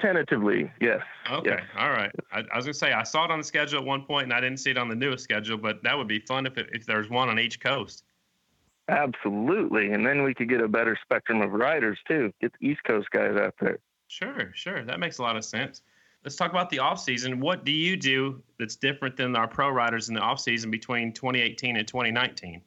[0.00, 1.02] Tentatively, yes.
[1.30, 1.62] Okay, Yes.
[1.78, 2.10] all right.
[2.32, 4.32] I, I was gonna say I saw it on the schedule at one point, and
[4.32, 5.56] I didn't see it on the newest schedule.
[5.58, 8.04] But that would be fun if it, if there's one on each coast.
[8.88, 9.92] Absolutely.
[9.92, 12.32] And then we could get a better spectrum of riders, too.
[12.40, 13.78] Get the East Coast guys out there.
[14.08, 14.84] Sure, sure.
[14.84, 15.80] That makes a lot of sense.
[16.24, 17.38] Let's talk about the off season.
[17.40, 21.12] What do you do that's different than our pro riders in the off season between
[21.12, 22.62] 2018 and 2019?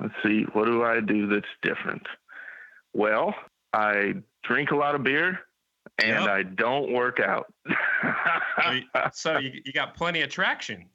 [0.00, 2.02] Let's see, what do I do that's different?
[2.92, 3.32] Well,
[3.72, 5.38] I drink a lot of beer
[5.98, 6.28] and Yep.
[6.28, 7.52] I don't work out.
[9.12, 10.86] So you- you, you got plenty of traction.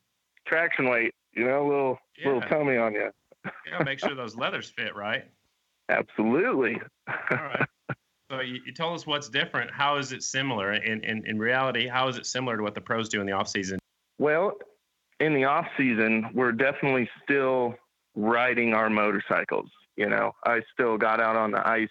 [0.48, 3.10] Traction weight, you know, a little little tummy on you.
[3.46, 5.26] Yeah, make sure those leathers fit right.
[5.90, 6.76] Absolutely.
[7.08, 7.68] All right.
[8.30, 9.72] So you, you told us what's different.
[9.72, 10.74] How is it similar?
[10.74, 13.34] In, in in reality, how is it similar to what the pros do in the
[13.34, 13.80] off season?
[14.18, 14.54] Well,
[15.20, 17.76] in the off season, we're definitely still
[18.16, 19.70] riding our motorcycles.
[19.96, 21.90] You know, I still got out on the ice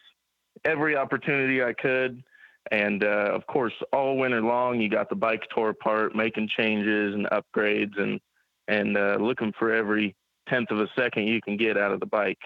[0.64, 2.22] every opportunity I could.
[2.70, 7.14] And uh, of course, all winter long, you got the bike tore apart, making changes
[7.14, 8.20] and upgrades, and
[8.68, 10.14] and uh, looking for every
[10.48, 12.38] tenth of a second you can get out of the bike.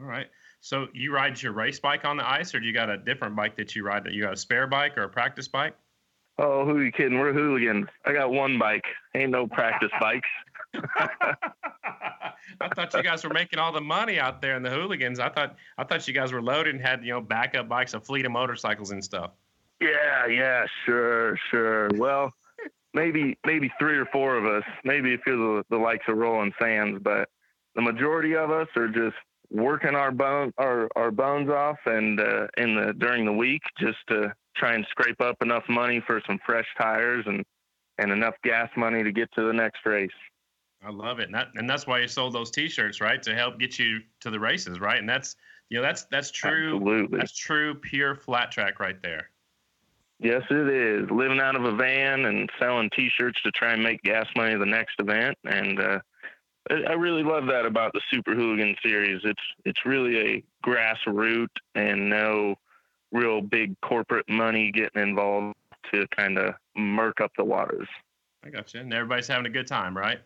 [0.00, 0.26] All right.
[0.60, 3.36] So you ride your race bike on the ice, or do you got a different
[3.36, 4.04] bike that you ride?
[4.04, 5.74] That you got a spare bike or a practice bike?
[6.38, 7.18] Oh, who are you kidding?
[7.18, 7.86] We're hooligans.
[8.04, 8.84] I got one bike.
[9.14, 10.28] Ain't no practice bikes.
[12.60, 15.18] I thought you guys were making all the money out there in the hooligans.
[15.18, 18.00] I thought I thought you guys were loaded and had you know backup bikes, a
[18.00, 19.32] fleet of motorcycles and stuff.
[19.80, 21.90] Yeah, yeah, sure, sure.
[21.94, 22.32] Well,
[22.94, 26.16] maybe maybe three or four of us, maybe a few of the, the likes of
[26.16, 27.28] Roland Sands, but
[27.74, 29.16] the majority of us are just
[29.50, 33.98] working our bone our, our bones off and uh, in the during the week just
[34.08, 37.44] to try and scrape up enough money for some fresh tires and
[37.98, 40.10] and enough gas money to get to the next race.
[40.84, 43.22] I love it, and, that, and that's why you sold those T-shirts, right?
[43.22, 44.98] To help get you to the races, right?
[44.98, 45.34] And that's
[45.70, 46.76] you know that's that's true.
[46.76, 47.18] Absolutely.
[47.18, 49.30] That's true, pure flat track right there.
[50.18, 51.10] Yes, it is.
[51.10, 54.64] Living out of a van and selling T-shirts to try and make gas money the
[54.64, 55.98] next event, and uh,
[56.70, 59.20] I really love that about the Super Hooligan series.
[59.24, 62.56] It's it's really a grassroots and no
[63.12, 65.56] real big corporate money getting involved
[65.92, 67.88] to kind of murk up the waters.
[68.44, 68.80] I got you.
[68.80, 70.18] And everybody's having a good time, right?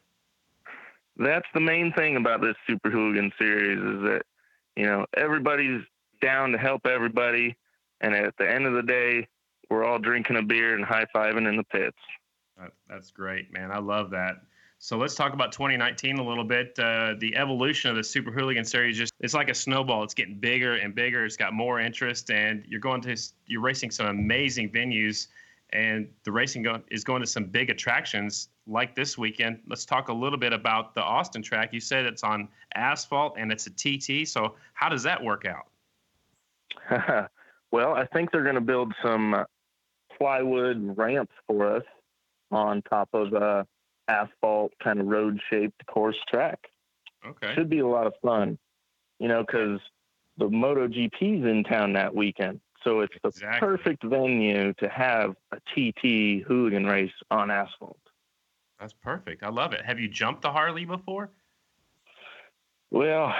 [1.16, 4.22] That's the main thing about this Super Hooligan series is that
[4.76, 5.82] you know everybody's
[6.22, 7.56] down to help everybody,
[8.00, 9.28] and at the end of the day,
[9.68, 11.98] we're all drinking a beer and high fiving in the pits.
[12.88, 13.70] That's great, man.
[13.70, 14.42] I love that.
[14.82, 16.76] So let's talk about 2019 a little bit.
[16.78, 20.02] Uh, the evolution of the Super Hooligan Series just it's like a snowball.
[20.02, 21.26] It's getting bigger and bigger.
[21.26, 23.14] It's got more interest, and you're going to
[23.46, 25.28] you're racing some amazing venues,
[25.74, 29.60] and the racing go, is going to some big attractions like this weekend.
[29.68, 31.74] Let's talk a little bit about the Austin track.
[31.74, 34.26] You said it's on asphalt and it's a TT.
[34.26, 37.28] So how does that work out?
[37.70, 39.44] well, I think they're going to build some
[40.16, 41.84] plywood ramps for us
[42.50, 43.64] on top of uh,
[44.10, 46.58] asphalt kind of road shaped course track.
[47.26, 47.54] Okay.
[47.54, 48.58] Should be a lot of fun,
[49.18, 49.80] you know, because
[50.38, 52.60] the MotoGP's in town that weekend.
[52.82, 53.60] So it's the Exactly.
[53.60, 58.00] perfect venue to have a TT hooligan race on asphalt.
[58.78, 59.42] That's perfect.
[59.42, 59.84] I love it.
[59.84, 61.30] Have you jumped the Harley before?
[62.90, 63.32] Well,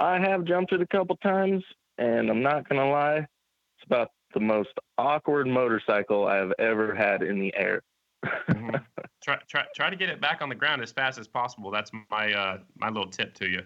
[0.00, 1.62] I have jumped it a couple times,
[1.96, 6.94] and I'm not going to lie, it's about the most awkward motorcycle I have ever
[6.94, 7.82] had in the air.
[8.24, 8.84] Mhm.
[9.22, 11.70] try, try, try to get it back on the ground as fast as possible.
[11.70, 13.62] That's my uh, my little tip to you.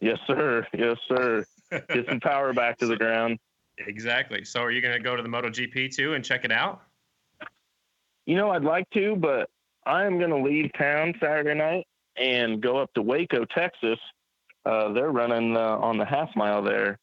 [0.00, 0.66] Yes, sir.
[0.76, 1.44] Yes, sir.
[1.70, 3.38] Get some power back to the ground.
[3.78, 4.44] Exactly.
[4.44, 6.82] So, are you going to go to the MotoGP too and check it out?
[8.26, 9.50] You know, I'd like to, but
[9.86, 13.98] I am going to leave town Saturday night and go up to Waco, Texas.
[14.64, 16.98] Uh, they're running uh, on the half mile there,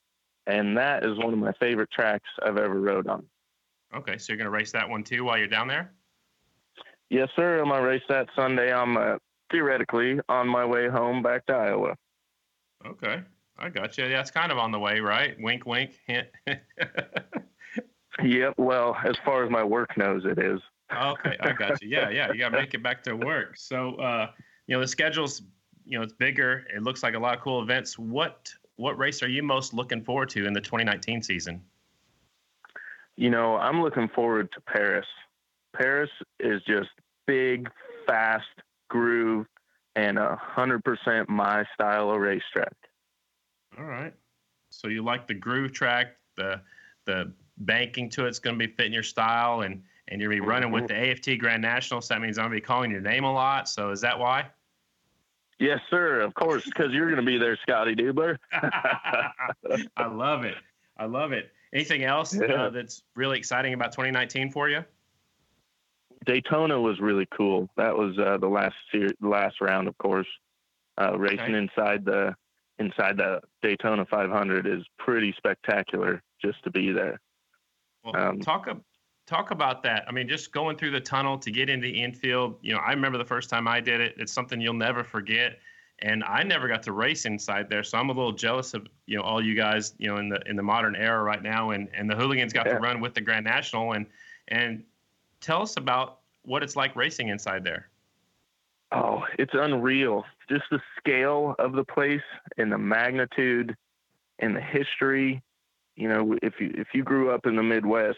[0.47, 3.25] and that is one of my favorite tracks I've ever rode on.
[3.95, 5.93] Okay, so you're going to race that one too while you're down there.
[7.11, 7.59] Yes, sir.
[7.59, 8.73] I'm gonna race that Sunday.
[8.73, 9.17] I'm uh,
[9.51, 11.95] theoretically on my way home back to Iowa.
[12.85, 13.21] Okay,
[13.59, 14.07] I got you.
[14.07, 15.35] That's kind of on the way, right?
[15.39, 16.27] Wink, wink, hint.
[18.23, 18.55] Yep.
[18.57, 20.59] Well, as far as my work knows, it is.
[20.91, 21.89] okay, I got you.
[21.89, 23.57] Yeah, yeah, you got to make it back to work.
[23.57, 24.31] So, uh,
[24.67, 25.41] you know, the schedule's,
[25.85, 26.65] you know, it's bigger.
[26.75, 27.97] It looks like a lot of cool events.
[27.97, 31.61] What what race are you most looking forward to in the 2019 season?
[33.15, 35.05] You know, I'm looking forward to Paris.
[35.75, 36.89] Paris is just
[37.31, 37.69] big,
[38.05, 38.43] fast
[38.89, 39.45] groove,
[39.95, 42.73] and a hundred percent my style of racetrack.
[43.77, 44.13] All right.
[44.69, 46.61] So you like the groove track, the
[47.05, 50.47] the banking to it's going to be fitting your style, and and you're gonna be
[50.47, 52.01] running with the AFT Grand National.
[52.01, 53.69] So that means I'm gonna be calling your name a lot.
[53.69, 54.47] So is that why?
[55.57, 56.19] Yes, sir.
[56.21, 58.37] Of course, because you're gonna be there, Scotty Dubler.
[58.51, 60.55] I love it.
[60.97, 61.51] I love it.
[61.73, 62.63] Anything else Yeah.
[62.65, 64.83] uh, that's really exciting about 2019 for you?
[66.25, 67.69] Daytona was really cool.
[67.77, 70.27] That was uh, the last ser- last round, of course.
[70.99, 71.57] Uh, racing Okay.
[71.57, 72.35] inside the
[72.79, 77.19] inside the Daytona 500 is pretty spectacular just to be there.
[78.03, 78.67] Well, Um, talk
[79.27, 80.03] talk about that.
[80.07, 82.57] I mean, just going through the tunnel to get into the infield.
[82.61, 84.15] You know, I remember the first time I did it.
[84.17, 85.59] It's something you'll never forget.
[86.03, 89.17] And I never got to race inside there, so I'm a little jealous of you
[89.17, 91.87] know all you guys you know in the in the modern era right now, and
[91.93, 92.73] and the hooligans got Yeah.
[92.73, 94.07] to run with the Grand National, and
[94.47, 94.83] and
[95.41, 97.89] tell us about what it's like racing inside there.
[98.91, 100.25] Oh, it's unreal.
[100.49, 102.21] Just the scale of the place
[102.57, 103.75] and the magnitude
[104.39, 105.41] and the history.
[105.95, 108.17] You know, if you if you grew up in the Midwest,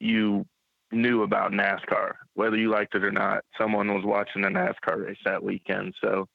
[0.00, 0.46] you
[0.92, 3.44] knew about NASCAR, whether you liked it or not.
[3.58, 5.94] Someone was watching a NASCAR race that weekend.
[6.00, 6.28] So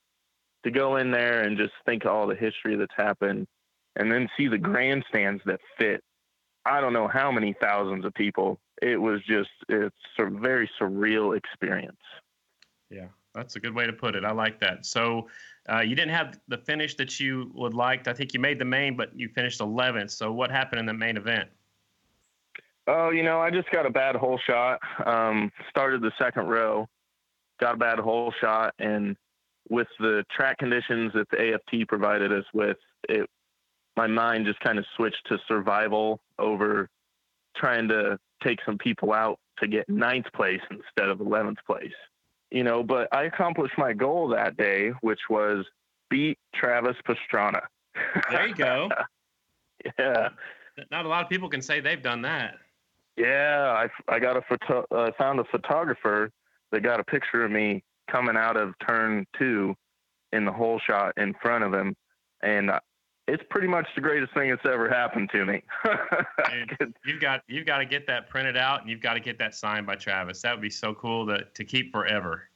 [0.63, 3.47] to go in there and just think all the history that's happened
[3.95, 6.03] and then see the grandstands that fit
[6.65, 8.59] I don't know how many thousands of people.
[8.81, 12.01] It was just it's a very surreal experience.
[12.89, 14.25] Yeah, that's a good way to put it.
[14.25, 14.85] I like that.
[14.85, 15.27] So
[15.71, 18.07] uh, you didn't have the finish that you would liked.
[18.07, 20.11] I think you made the main, but you finished 11th.
[20.11, 21.49] So what happened in the main event?
[22.87, 24.79] Oh, you know, I just got a bad hole shot.
[25.05, 26.89] Um, started the second row,
[27.59, 29.15] got a bad hole shot, and
[29.69, 33.29] with the track conditions that the AFT provided us with, it
[33.97, 36.89] my mind just kind of switched to survival over
[37.55, 41.93] trying to take some people out to get ninth place instead of eleventh place.
[42.49, 45.65] You know, but I accomplished my goal that day, which was
[46.09, 47.61] beat Travis Pastrana.
[48.29, 48.89] There you go.
[49.99, 50.29] yeah.
[50.89, 52.55] Not a lot of people can say they've done that.
[53.17, 56.31] Yeah, I, I got a photo, uh, found a photographer
[56.71, 59.75] that got a picture of me coming out of turn two
[60.31, 61.95] in the hole shot in front of him,
[62.41, 62.71] and
[63.27, 65.63] it's pretty much the greatest thing that's ever happened to me.
[66.79, 69.37] Dude, you've got you've got to get that printed out, and you've got to get
[69.39, 70.41] that signed by Travis.
[70.41, 72.49] That would be so cool to to keep forever.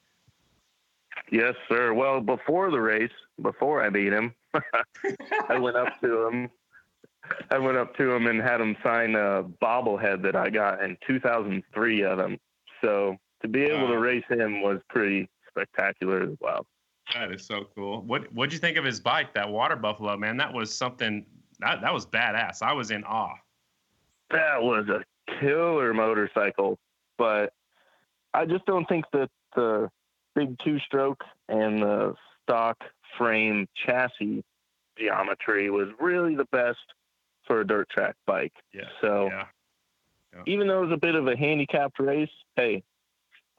[1.32, 1.93] yes, sir.
[1.93, 4.34] Well, before the race, before I beat him,
[5.49, 6.49] I went up to him.
[7.49, 10.95] I went up to him and had him sign a bobblehead that I got in
[11.08, 12.38] 2003 of him.
[12.82, 16.67] So to be able to race him was pretty spectacular as well.
[17.13, 18.02] That is so cool.
[18.02, 20.38] What what'd you think of his bike, that water buffalo, man?
[20.38, 21.26] That was something
[21.60, 22.62] that that was badass.
[22.62, 23.36] I was in awe.
[24.32, 25.04] That was a
[25.39, 26.80] killer motorcycle,
[27.18, 27.54] but
[28.34, 29.89] I just don't think that the
[30.34, 32.78] big two stroke and the stock
[33.18, 34.44] frame chassis
[34.98, 36.80] geometry was really the best
[37.46, 38.54] for a dirt track bike.
[38.74, 38.89] Yeah.
[39.00, 39.46] So Yeah.
[40.46, 42.84] even though it was a bit of a handicapped race, hey,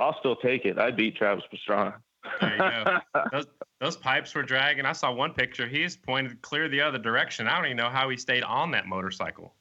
[0.01, 0.79] I'll still take it.
[0.79, 1.95] I beat Travis Pastrana.
[2.41, 2.99] There you go.
[3.33, 3.47] Those
[3.81, 4.87] those pipes were dragging.
[4.87, 5.67] I saw one picture.
[5.67, 7.47] He's pointed clear the other direction.
[7.47, 9.55] I don't even know how he stayed on that motorcycle.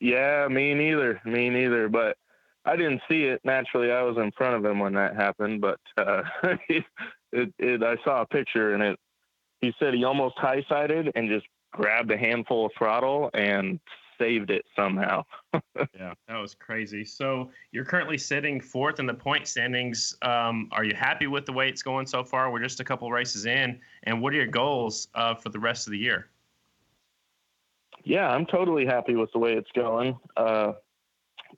[0.00, 1.20] Yeah, me neither.
[1.24, 1.88] Me neither.
[1.88, 2.16] But
[2.64, 3.40] I didn't see it.
[3.44, 5.60] Naturally, I was in front of him when that happened.
[5.60, 6.22] But uh,
[6.68, 6.84] it,
[7.58, 8.98] it, I saw a picture, and it.
[9.60, 13.78] He said he almost high sided and just grabbed a handful of throttle and
[14.22, 15.24] saved it somehow.
[15.98, 17.04] Yeah, that was crazy.
[17.04, 20.16] So you're currently sitting fourth in the point standings.
[20.22, 22.50] Um, are you happy with the way it's going so far?
[22.50, 25.86] We're just a couple races in, and what are your goals uh, for the rest
[25.86, 26.28] of the year?
[28.04, 30.18] Yeah, I'm totally happy with the way it's going.
[30.36, 30.72] Uh,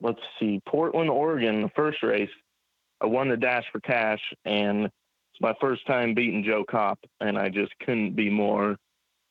[0.01, 2.31] let's see, Portland, Oregon, the first race,
[3.01, 7.39] I won the dash for cash, and it's my first time beating Joe Kopp, and
[7.39, 8.77] I just couldn't be more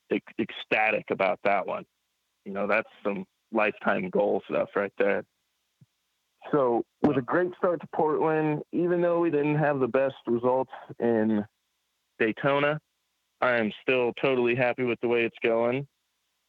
[0.09, 1.85] ec- ecstatic about that one.
[2.45, 5.23] You know, that's some lifetime goal stuff right there.
[6.51, 10.71] So, with a great start to Portland, even though we didn't have the best results
[10.99, 11.45] in
[12.19, 12.79] Daytona,
[13.39, 15.87] I am still totally happy with the way it's going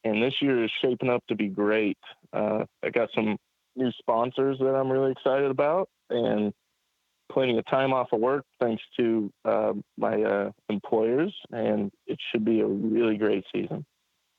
[0.05, 1.97] and this year is shaping up to be great.
[2.31, 3.37] Uh, I got some
[3.75, 6.53] new sponsors that I'm really excited about, and
[7.31, 12.45] plenty of time off of work thanks to uh, my uh, employers, and it should
[12.45, 13.83] be a really great season.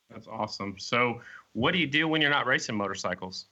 [0.09, 0.77] That's awesome.
[0.79, 1.21] So,
[1.57, 3.47] what do you do when you're not racing motorcycles?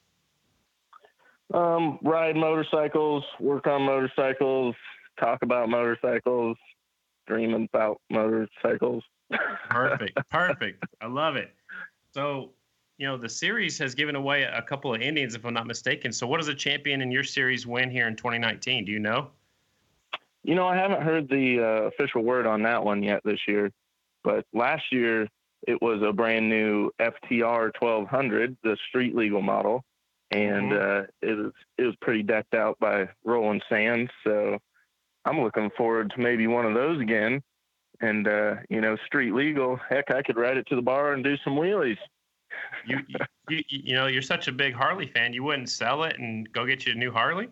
[1.54, 4.74] Um, ride motorcycles, work on motorcycles,
[5.18, 6.58] talk about motorcycles,
[7.26, 9.02] dream about motorcycles.
[9.70, 10.18] Perfect.
[10.30, 10.84] Perfect.
[11.00, 11.54] I love it.
[12.12, 12.50] So,
[12.98, 16.12] you know, the series has given away a couple of Indians, if I'm not mistaken.
[16.12, 18.84] So, what does a champion in your series win here in 2019?
[18.84, 19.28] Do you know?
[20.42, 23.70] You know, I haven't heard the uh, official word on that one yet this year,
[24.22, 25.26] but last year
[25.66, 29.82] it was a brand new FTR 1200, the street legal model,
[30.30, 34.10] and uh, it was it was pretty decked out by Roland Sands.
[34.24, 34.58] So
[35.24, 37.42] I'm looking forward to maybe one of those again.
[38.00, 39.78] And uh, you know, street legal.
[39.88, 41.98] Heck, I could ride it to the bar and do some wheelies.
[42.86, 45.32] You, you, you, you know, you're such a big Harley fan.
[45.32, 47.48] You wouldn't sell it and go get you a new Harley?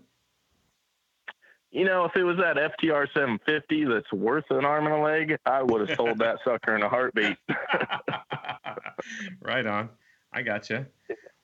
[1.73, 5.37] You know, if it was that FTR 750 that's worth an arm and a leg,
[5.47, 7.37] I would have sold that sucker in a heartbeat.
[9.41, 9.89] right on.
[10.35, 10.85] I got you.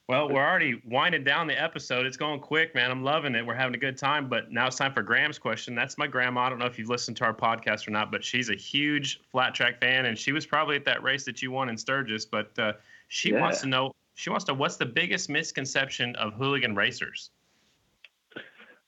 [0.07, 2.05] Well, we're already winding down the episode.
[2.05, 2.89] It's going quick, man.
[2.89, 3.45] I'm loving it.
[3.45, 4.27] We're having a good time.
[4.27, 5.75] But now it's time for Graham's question.
[5.75, 6.41] That's my grandma.
[6.41, 9.21] I don't know if you've listened to our podcast or not, but she's a huge
[9.31, 12.25] flat track fan, and she was probably at that race that you won in Sturgis.
[12.25, 12.73] But uh,
[13.07, 13.41] she Yeah.
[13.41, 13.93] wants to know.
[14.15, 17.29] She wants to what's the biggest misconception of hooligan racers.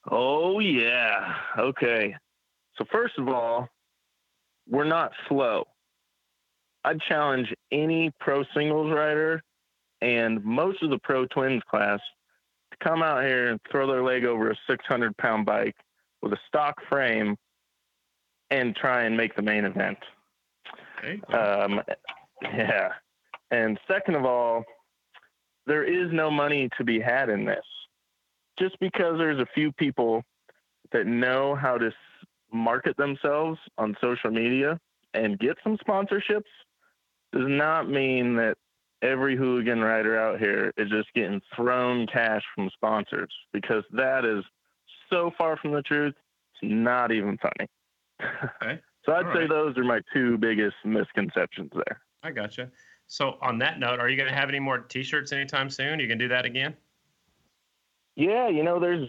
[0.09, 1.35] Oh, yeah.
[1.57, 2.15] Okay.
[2.77, 3.67] So, first of all,
[4.67, 5.65] we're not slow.
[6.83, 9.43] I'd challenge any pro singles rider
[10.01, 11.99] and most of the pro twins class
[12.71, 15.75] to come out here and throw their leg over a 600 pound bike
[16.21, 17.35] with a stock frame
[18.49, 19.97] and try and make the main event.
[20.97, 21.21] Okay.
[21.33, 21.81] Um,
[22.41, 22.89] yeah.
[23.51, 24.63] And second of all,
[25.67, 27.65] there is no money to be had in this.
[28.59, 30.23] Just because there's a few people
[30.91, 31.91] that know how to
[32.53, 34.79] market themselves on social media
[35.13, 36.43] and get some sponsorships
[37.31, 38.55] does not mean that
[39.01, 44.43] every hooligan rider out here is just getting thrown cash from sponsors because that is
[45.09, 46.13] so far from the truth.
[46.61, 47.69] It's not even funny.
[48.61, 48.79] Okay.
[49.03, 49.49] so I'd All say right.
[49.49, 52.01] those are my two biggest misconceptions there.
[52.21, 52.69] I gotcha.
[53.07, 55.99] So on that note, are you going to have any more T-shirts anytime soon?
[55.99, 56.75] You can do that again.
[58.15, 59.07] Yeah, you know, there's.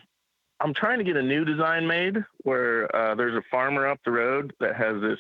[0.61, 4.13] I'm trying to get a new design made where uh, there's a farmer up the
[4.13, 5.19] road that has this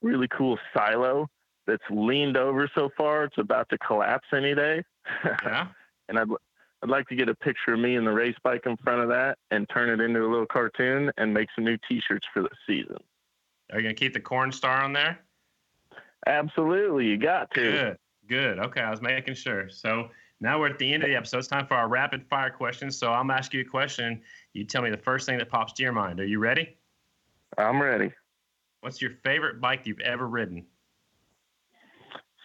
[0.00, 1.28] really cool silo
[1.66, 4.82] that's leaned over so far it's about to collapse any day.
[5.24, 5.68] Yeah.
[6.08, 6.28] and I'd
[6.82, 9.08] I'd like to get a picture of me and the race bike in front of
[9.08, 12.48] that and turn it into a little cartoon and make some new T-shirts for the
[12.66, 12.96] season.
[13.70, 15.18] Are you gonna keep the corn star on there?
[16.26, 17.60] Absolutely, you got to.
[17.60, 17.98] Good,
[18.28, 18.58] good.
[18.58, 19.68] Okay, I was making sure.
[19.68, 20.08] So
[20.40, 21.38] now we're at the end of the episode.
[21.38, 22.96] It's time for our rapid fire questions.
[22.96, 24.22] So I'm going to ask you a question.
[24.54, 26.18] You tell me the first thing that pops to your mind.
[26.20, 26.76] Are you ready?
[27.58, 28.12] I'm ready.
[28.80, 30.64] What's your favorite bike you've ever ridden?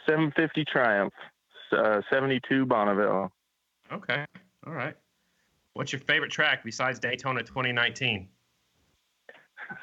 [0.05, 1.13] 750 Triumph,
[1.71, 3.31] uh, 72 Bonneville.
[3.91, 4.25] Okay,
[4.67, 4.95] all right.
[5.73, 8.27] What's your favorite track besides Daytona 2019?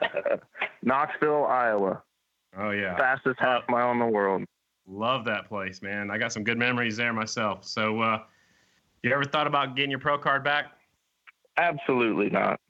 [0.83, 2.03] Knoxville, Iowa.
[2.59, 4.45] Oh yeah, Fastest half mile in the world.
[4.87, 6.11] Love that place, man.
[6.11, 7.65] I got some good memories there myself.
[7.65, 8.23] So, uh,
[9.03, 10.73] you ever thought about getting your pro card back?
[11.57, 12.61] Absolutely not.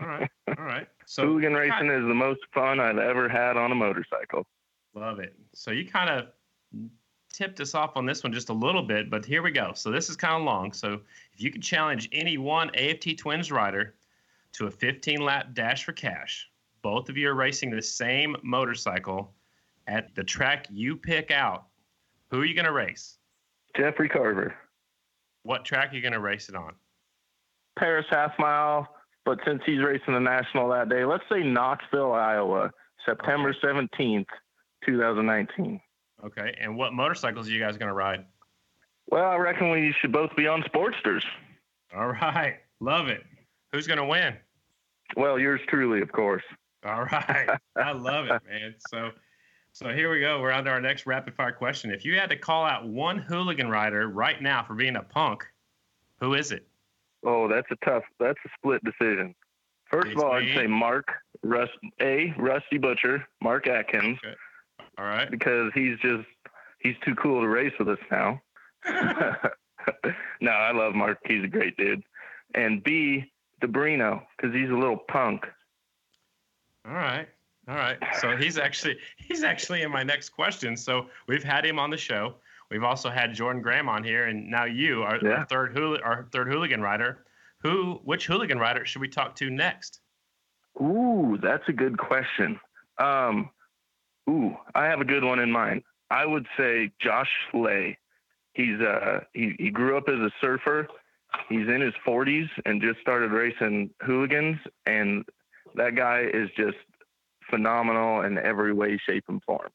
[0.00, 0.88] All right, all right.
[1.06, 4.44] So Hooligan racing is the most fun I've ever had on a motorcycle.
[4.94, 5.34] Love it.
[5.54, 6.26] So you kind of
[7.32, 9.72] tipped us off on this one just a little bit, but here we go.
[9.74, 10.72] So this is kind of long.
[10.72, 11.00] So
[11.32, 13.94] if you could challenge any one AFT Twins rider
[14.54, 16.48] to a 15 lap dash for cash,
[16.82, 19.32] both of you are racing the same motorcycle
[19.86, 21.66] at the track you pick out.
[22.30, 23.18] Who are you going to race?
[23.76, 24.54] Jeffrey Carver,
[25.44, 26.74] What track are you going to race it on?
[27.78, 28.86] Paris half mile,
[29.24, 32.70] but since he's racing the national that day, let's say Knoxville, Iowa,
[33.06, 34.26] September 17th,
[34.84, 35.80] 2019.
[36.24, 36.54] Okay.
[36.60, 38.24] And what motorcycles are you guys going to ride?
[39.10, 41.22] Well, I reckon we should both be on Sportsters.
[41.96, 42.56] All right.
[42.80, 43.24] Love it.
[43.72, 44.34] Who's going to win?
[45.16, 46.44] Well, yours truly, of course.
[46.84, 47.58] All right.
[47.76, 48.74] I love it, man.
[48.90, 49.10] So
[49.72, 50.40] so here we go.
[50.40, 51.90] We're on to our next rapid fire question.
[51.90, 55.44] If you had to call out one hooligan rider right now for being a punk,
[56.20, 56.66] who is it?
[57.24, 58.02] Oh, that's a tough.
[58.20, 59.34] That's a split decision.
[59.90, 60.50] First It's of all, me.
[60.52, 61.08] I'd say Mark
[61.42, 62.32] Rust A.
[62.38, 64.34] Rusty Butcher, Mark Atkins, Okay.
[64.98, 65.30] All right.
[65.30, 66.26] because he's just
[66.80, 68.40] he's too cool to race with us now.
[70.40, 71.18] no, I love Mark.
[71.26, 72.02] He's a great dude.
[72.54, 73.30] And B.
[73.62, 75.46] DiBrino, because he's a little punk.
[76.86, 77.28] All right.
[77.68, 77.96] All right.
[78.20, 80.76] So he's actually he's actually in my next question.
[80.76, 82.34] So we've had him on the show.
[82.70, 85.30] We've also had Jordan Graham on here, and now you, our, Yeah.
[85.40, 87.24] our third hool- our third hooligan rider.
[87.62, 88.00] Who?
[88.04, 90.00] Which hooligan rider should we talk to next?
[90.80, 92.58] Ooh, that's a good question.
[92.98, 93.50] Um,
[94.28, 95.82] ooh, I have a good one in mind.
[96.10, 97.98] I would say Josh Slay.
[98.54, 100.88] He's uh he, he grew up as a surfer.
[101.48, 105.24] He's in his 40s and just started racing hooligans, and
[105.74, 106.76] that guy is just
[107.52, 109.68] phenomenal in every way, shape, and form.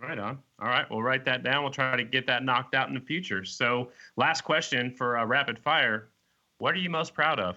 [0.00, 0.38] Right on.
[0.60, 1.62] All right, we'll write that down.
[1.62, 3.44] We'll try to get that knocked out in the future.
[3.44, 6.08] So, last question for uh, rapid fire:
[6.58, 7.56] What are you most proud of?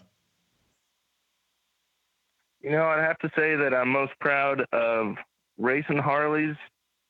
[2.62, 5.16] You know, I'd have to say that I'm most proud of
[5.58, 6.56] racing Harleys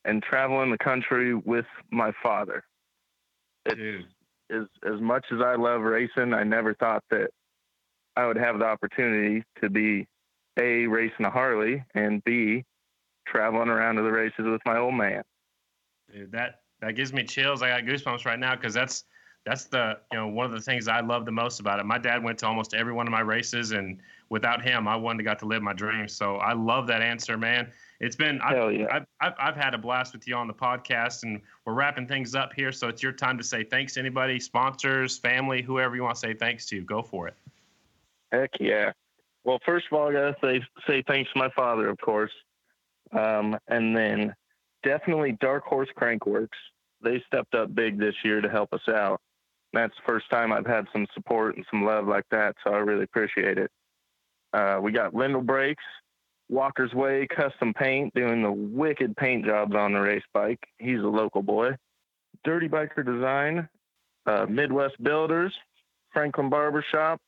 [0.06, 2.64] and traveling the country with my father.
[3.66, 4.06] It's, Dude,
[4.50, 7.30] as as much as I love racing, I never thought that
[8.18, 10.08] I would have the opportunity to be
[10.62, 12.64] a racing a Harley and b
[13.28, 15.24] traveling around to the races with my old man.
[16.12, 17.62] dude, that that gives me chills.
[17.62, 19.04] I got goosebumps right now because that's
[19.46, 21.86] that's the you know one of the things I love the most about it.
[21.86, 24.00] My dad went to almost every one of my races, and
[24.30, 26.14] without him, I wouldn't have got to live my dreams.
[26.14, 27.72] So I love that answer, man.
[28.00, 28.88] It's been I, Hell yeah.
[28.92, 32.36] I've, I've, I've had a blast with you on the podcast, and we're wrapping things
[32.36, 32.72] up here.
[32.72, 36.20] So it's your time to say thanks to anybody, sponsors, family, whoever you want to
[36.20, 36.82] say thanks to.
[36.82, 37.36] Go for it.
[38.32, 38.92] Heck yeah.
[39.44, 42.32] Well, first of all, I gotta say say thanks to my father, of course,
[43.12, 44.36] um, and then
[44.84, 46.50] definitely Dark Horse Crankworks.
[47.04, 49.20] They stepped up big this year to help us out.
[49.74, 52.78] That's the first time I've had some support and some love like that, so I
[52.78, 53.72] really appreciate it.
[54.54, 55.84] Uh, we got Lyndall Brakes,
[56.50, 60.60] Walker's Way Custom Paint doing the wicked paint jobs on the race bike.
[60.78, 61.72] He's a local boy.
[62.44, 63.70] Dirty Biker Design,
[64.26, 65.54] uh, Midwest Builders,
[66.12, 67.22] Franklin Barbershop,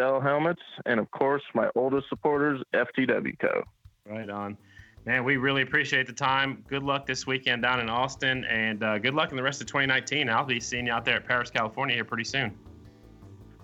[0.00, 3.62] Bell Helmets, and of course, my oldest supporters, FTW Co.
[4.08, 4.56] Right on.
[5.04, 6.64] Man, we really appreciate the time.
[6.70, 9.66] Good luck this weekend down in Austin, and uh, good luck in the rest of
[9.66, 10.30] 2019.
[10.30, 12.56] I'll be seeing you out there at Perris, California here pretty soon.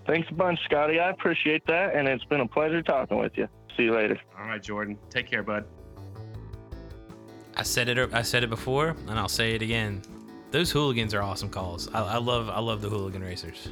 [0.05, 0.99] Thanks a bunch, Scotty.
[0.99, 3.47] I appreciate that, and it's been a pleasure talking with you.
[3.75, 4.19] See you later.
[4.39, 4.95] All right, Jordan.
[5.09, 5.65] Take care, bud.
[7.55, 8.13] I said it.
[8.13, 10.03] I said it before, and I'll say it again.
[10.51, 11.91] Those hooligans are awesome calls.
[11.95, 12.47] I, I love.
[12.47, 13.69] I love the hooligan racers.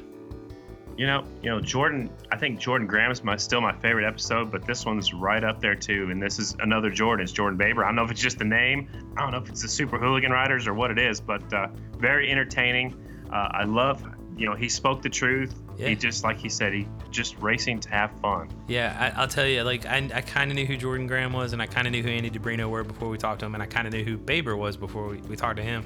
[0.97, 2.09] You know, you know, Jordan.
[2.31, 5.59] I think Jordan Graham is my still my favorite episode, but this one's right up
[5.59, 6.09] there too.
[6.09, 7.23] And this is another Jordan.
[7.23, 7.83] It's Jordan Baber.
[7.83, 8.87] I don't know if it's just the name.
[9.17, 11.67] I don't know if it's the Super Hooligan Riders or what it is, but uh,
[11.97, 12.95] very entertaining.
[13.31, 14.05] Uh, I love
[14.37, 15.53] you know, he spoke the truth.
[15.77, 15.89] Yeah.
[15.89, 18.49] He just, like he said, he just racing to have fun.
[18.67, 21.53] Yeah, I, I'll tell you, like, I, I kind of knew who Jordan Graham was,
[21.53, 23.63] and I kind of knew who Andy DiBrino were before we talked to him, and
[23.63, 25.85] I kind of knew who Baber was before we, we talked to him.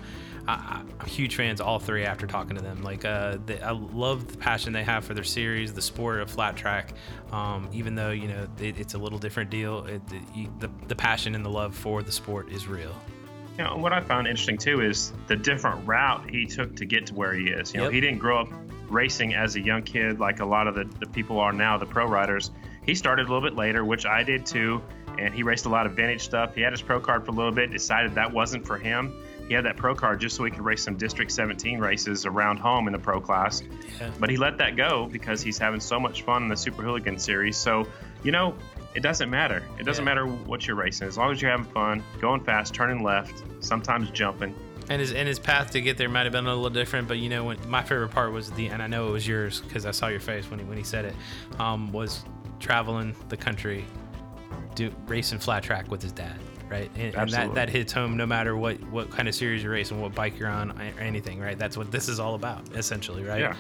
[0.49, 2.81] I, I'm huge fans all three after talking to them.
[2.81, 6.29] Like, uh, they, I love the passion they have for their series, the sport of
[6.29, 6.93] flat track.
[7.31, 10.01] Um, even though you know it, it's a little different deal, it,
[10.59, 12.95] the the passion and the love for the sport is real.
[13.57, 17.05] You know, what I found interesting too is the different route he took to get
[17.07, 17.73] to where he is.
[17.73, 17.93] You know, Yep.
[17.93, 18.49] he didn't grow up
[18.87, 21.85] racing as a young kid like a lot of the, the people are now, the
[21.85, 22.51] pro riders.
[22.85, 24.81] He started a little bit later, which I did too,
[25.19, 26.55] and he raced a lot of vintage stuff.
[26.55, 29.13] He had his pro card for a little bit, decided that wasn't for him.
[29.49, 32.57] He had that pro card just so he could race some District 17 races around
[32.57, 33.61] home in the pro class.
[33.99, 34.11] Yeah.
[34.19, 37.17] But he let that go because he's having so much fun in the Super Hooligan
[37.19, 37.57] series.
[37.57, 37.85] So,
[38.23, 38.55] you know,
[38.95, 39.63] it doesn't matter.
[39.79, 40.13] It doesn't Yeah.
[40.13, 41.07] matter what you're racing.
[41.07, 44.55] As long as you're having fun, going fast, turning left, sometimes jumping.
[44.87, 47.17] And his and his path to get there might have been a little different, but
[47.19, 49.85] you know, when my favorite part was the, and I know it was yours because
[49.85, 51.15] I saw your face when he when he said it,
[51.59, 52.23] um, was
[52.59, 53.85] traveling the country,
[54.75, 56.39] do racing flat track with his dad,
[56.69, 56.89] right?
[56.95, 60.01] And, and that that hits home no matter what what kind of series you're racing,
[60.01, 61.57] what bike you're on, or anything, right?
[61.57, 63.41] That's what this is all about, essentially, right?
[63.41, 63.55] Yeah.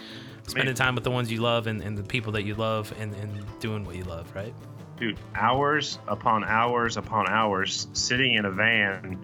[0.47, 3.13] Spending time with the ones you love and, and the people that you love, and,
[3.15, 4.53] and doing what you love, right?
[4.97, 9.23] Dude, hours upon hours upon hours sitting in a van,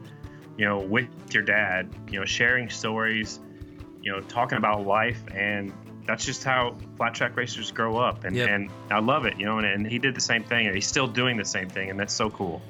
[0.58, 3.40] you know, with your dad, you know, sharing stories,
[4.02, 5.22] you know, talking about life.
[5.34, 5.74] And
[6.06, 8.24] that's just how flat track racers grow up.
[8.24, 8.50] And, Yep.
[8.50, 10.88] and I love it, you know, and, and he did the same thing and he's
[10.88, 11.90] still doing the same thing.
[11.90, 12.62] And that's so cool.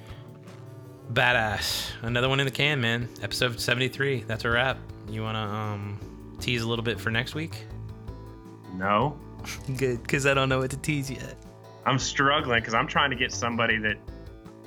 [1.13, 1.91] Badass.
[2.01, 3.09] Another one in the can, man.
[3.21, 4.23] Episode 73.
[4.27, 4.77] That's a wrap.
[5.09, 5.99] You want to um,
[6.39, 7.65] tease a little bit for next week?
[8.73, 9.17] No,
[9.77, 11.35] Good, because I don't know what to tease yet.
[11.85, 13.97] I'm struggling because I'm trying to get somebody that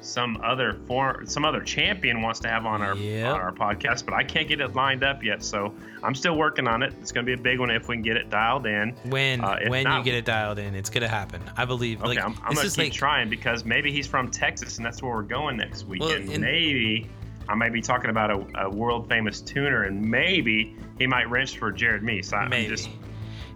[0.00, 3.34] some other form, some other champion wants to have on our Yep.
[3.34, 5.42] on our podcast, but I can't get it lined up yet.
[5.42, 6.94] So I'm still working on it.
[7.00, 8.94] It's going to be a big one if we can get it dialed in.
[9.06, 11.42] When Uh, when not- you get it dialed in, it's gonna happen.
[11.56, 11.98] I believe.
[12.00, 15.02] Okay, like, I'm, I'm gonna keep like, trying because maybe he's from Texas and that's
[15.02, 16.30] where we're going next weekend.
[16.30, 17.08] and- maybe
[17.48, 21.56] I might be talking about a, a world famous tuner, and maybe he might wrench
[21.58, 22.32] for Jared Mees.
[22.32, 22.68] I, I'm maybe.
[22.68, 22.90] just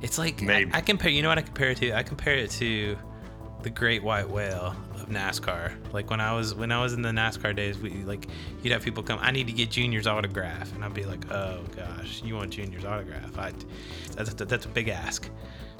[0.00, 0.70] it's like I, maybe.
[0.74, 1.10] I compare.
[1.10, 1.92] You know what I compare it to?
[1.92, 2.96] I compare it to
[3.62, 5.72] the Great White Whale of NASCAR.
[5.92, 8.28] Like when I was when I was in the NASCAR days, we like
[8.62, 9.18] you'd have people come.
[9.22, 12.84] I need to get Junior's autograph, and I'd be like, oh gosh, you want Junior's
[12.84, 13.38] autograph?
[13.38, 13.52] I
[14.14, 15.28] that's that's a big ask,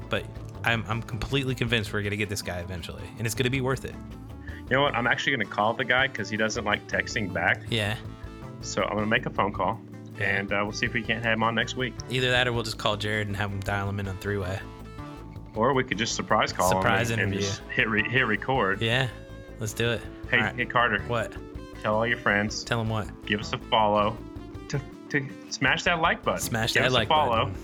[0.08, 0.24] but
[0.64, 3.84] I'm I'm completely convinced we're gonna get this guy eventually, and it's gonna be worth
[3.84, 3.94] it.
[4.68, 4.94] you know what?
[4.94, 7.62] I'm actually gonna call the guy because he doesn't like texting back.
[7.68, 7.96] Yeah.
[8.60, 9.80] So I'm gonna make a phone call,
[10.20, 11.94] and uh, we'll see if we can't have him on next week.
[12.10, 14.38] Either that, or we'll just call Jared and have him dial him in on three
[14.38, 14.60] way.
[15.54, 17.46] Or we could just surprise call Surprise him and, and interview.
[17.48, 18.80] just hit re- hit record.
[18.80, 19.08] Yeah,
[19.60, 20.00] let's do it.
[20.30, 20.54] Hey, right.
[20.56, 21.32] hey Carter, What?
[21.82, 23.08] tell all your friends, Tell them what?
[23.26, 24.16] give us a follow,
[24.68, 24.80] to,
[25.10, 26.40] to smash that like button.
[26.40, 27.58] Smash give that us like a follow, button.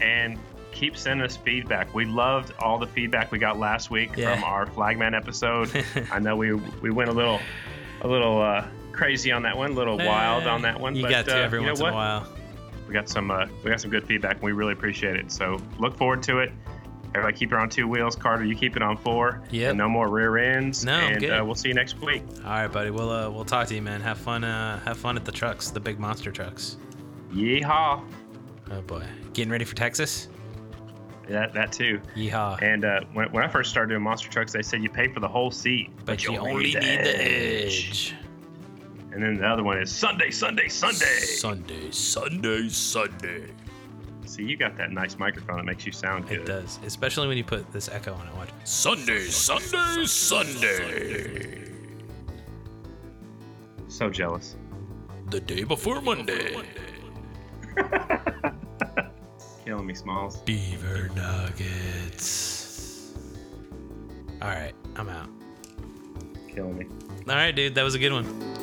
[0.00, 0.38] and
[0.72, 1.92] keep sending us feedback.
[1.94, 4.34] We loved all the feedback we got last week Yeah.
[4.36, 5.68] from our Flagman episode.
[6.12, 7.40] I know we we went a little
[8.00, 10.94] a little uh, crazy on that one, a little wild on that one.
[10.96, 12.26] You but, got to uh, every you know once in a while.
[12.88, 15.60] we got some uh, we got some good feedback and we really appreciate it so
[15.78, 16.50] look forward to it
[17.14, 19.72] everybody keep it on two wheels carter you keep it on four Yeah.
[19.72, 21.30] no more rear ends No, and good.
[21.30, 22.90] uh, we'll see you next week All right, buddy.
[22.90, 24.00] We'll uh, we'll talk to you, man.
[24.00, 24.44] Have fun.
[24.44, 26.76] Uh, have fun at the trucks, the big monster trucks.
[27.32, 28.02] yeehaw
[28.72, 30.28] Oh boy, getting ready for Texas.
[31.28, 32.60] that, that too Yeehaw!
[32.62, 35.20] and uh, when, when i first started doing monster trucks they said you pay for
[35.20, 38.14] the whole seat but you only need the edge.
[39.12, 43.44] and then the other one is sunday sunday sunday Sunday, Sunday, Sunday.
[44.40, 47.36] See you got that nice microphone that makes you sound good It does, especially when
[47.36, 48.34] you put this echo on it.
[48.34, 48.48] Watch.
[48.64, 51.70] Sunday, Sunday, Sunday.
[53.88, 54.56] so jealous
[55.30, 56.56] The day before Monday.
[59.64, 63.14] killing me smalls Beaver nuggets.
[64.42, 65.28] All right, I'm out.
[66.48, 66.86] killing me
[67.28, 67.74] All right, dude.
[67.74, 68.59] That was a good one.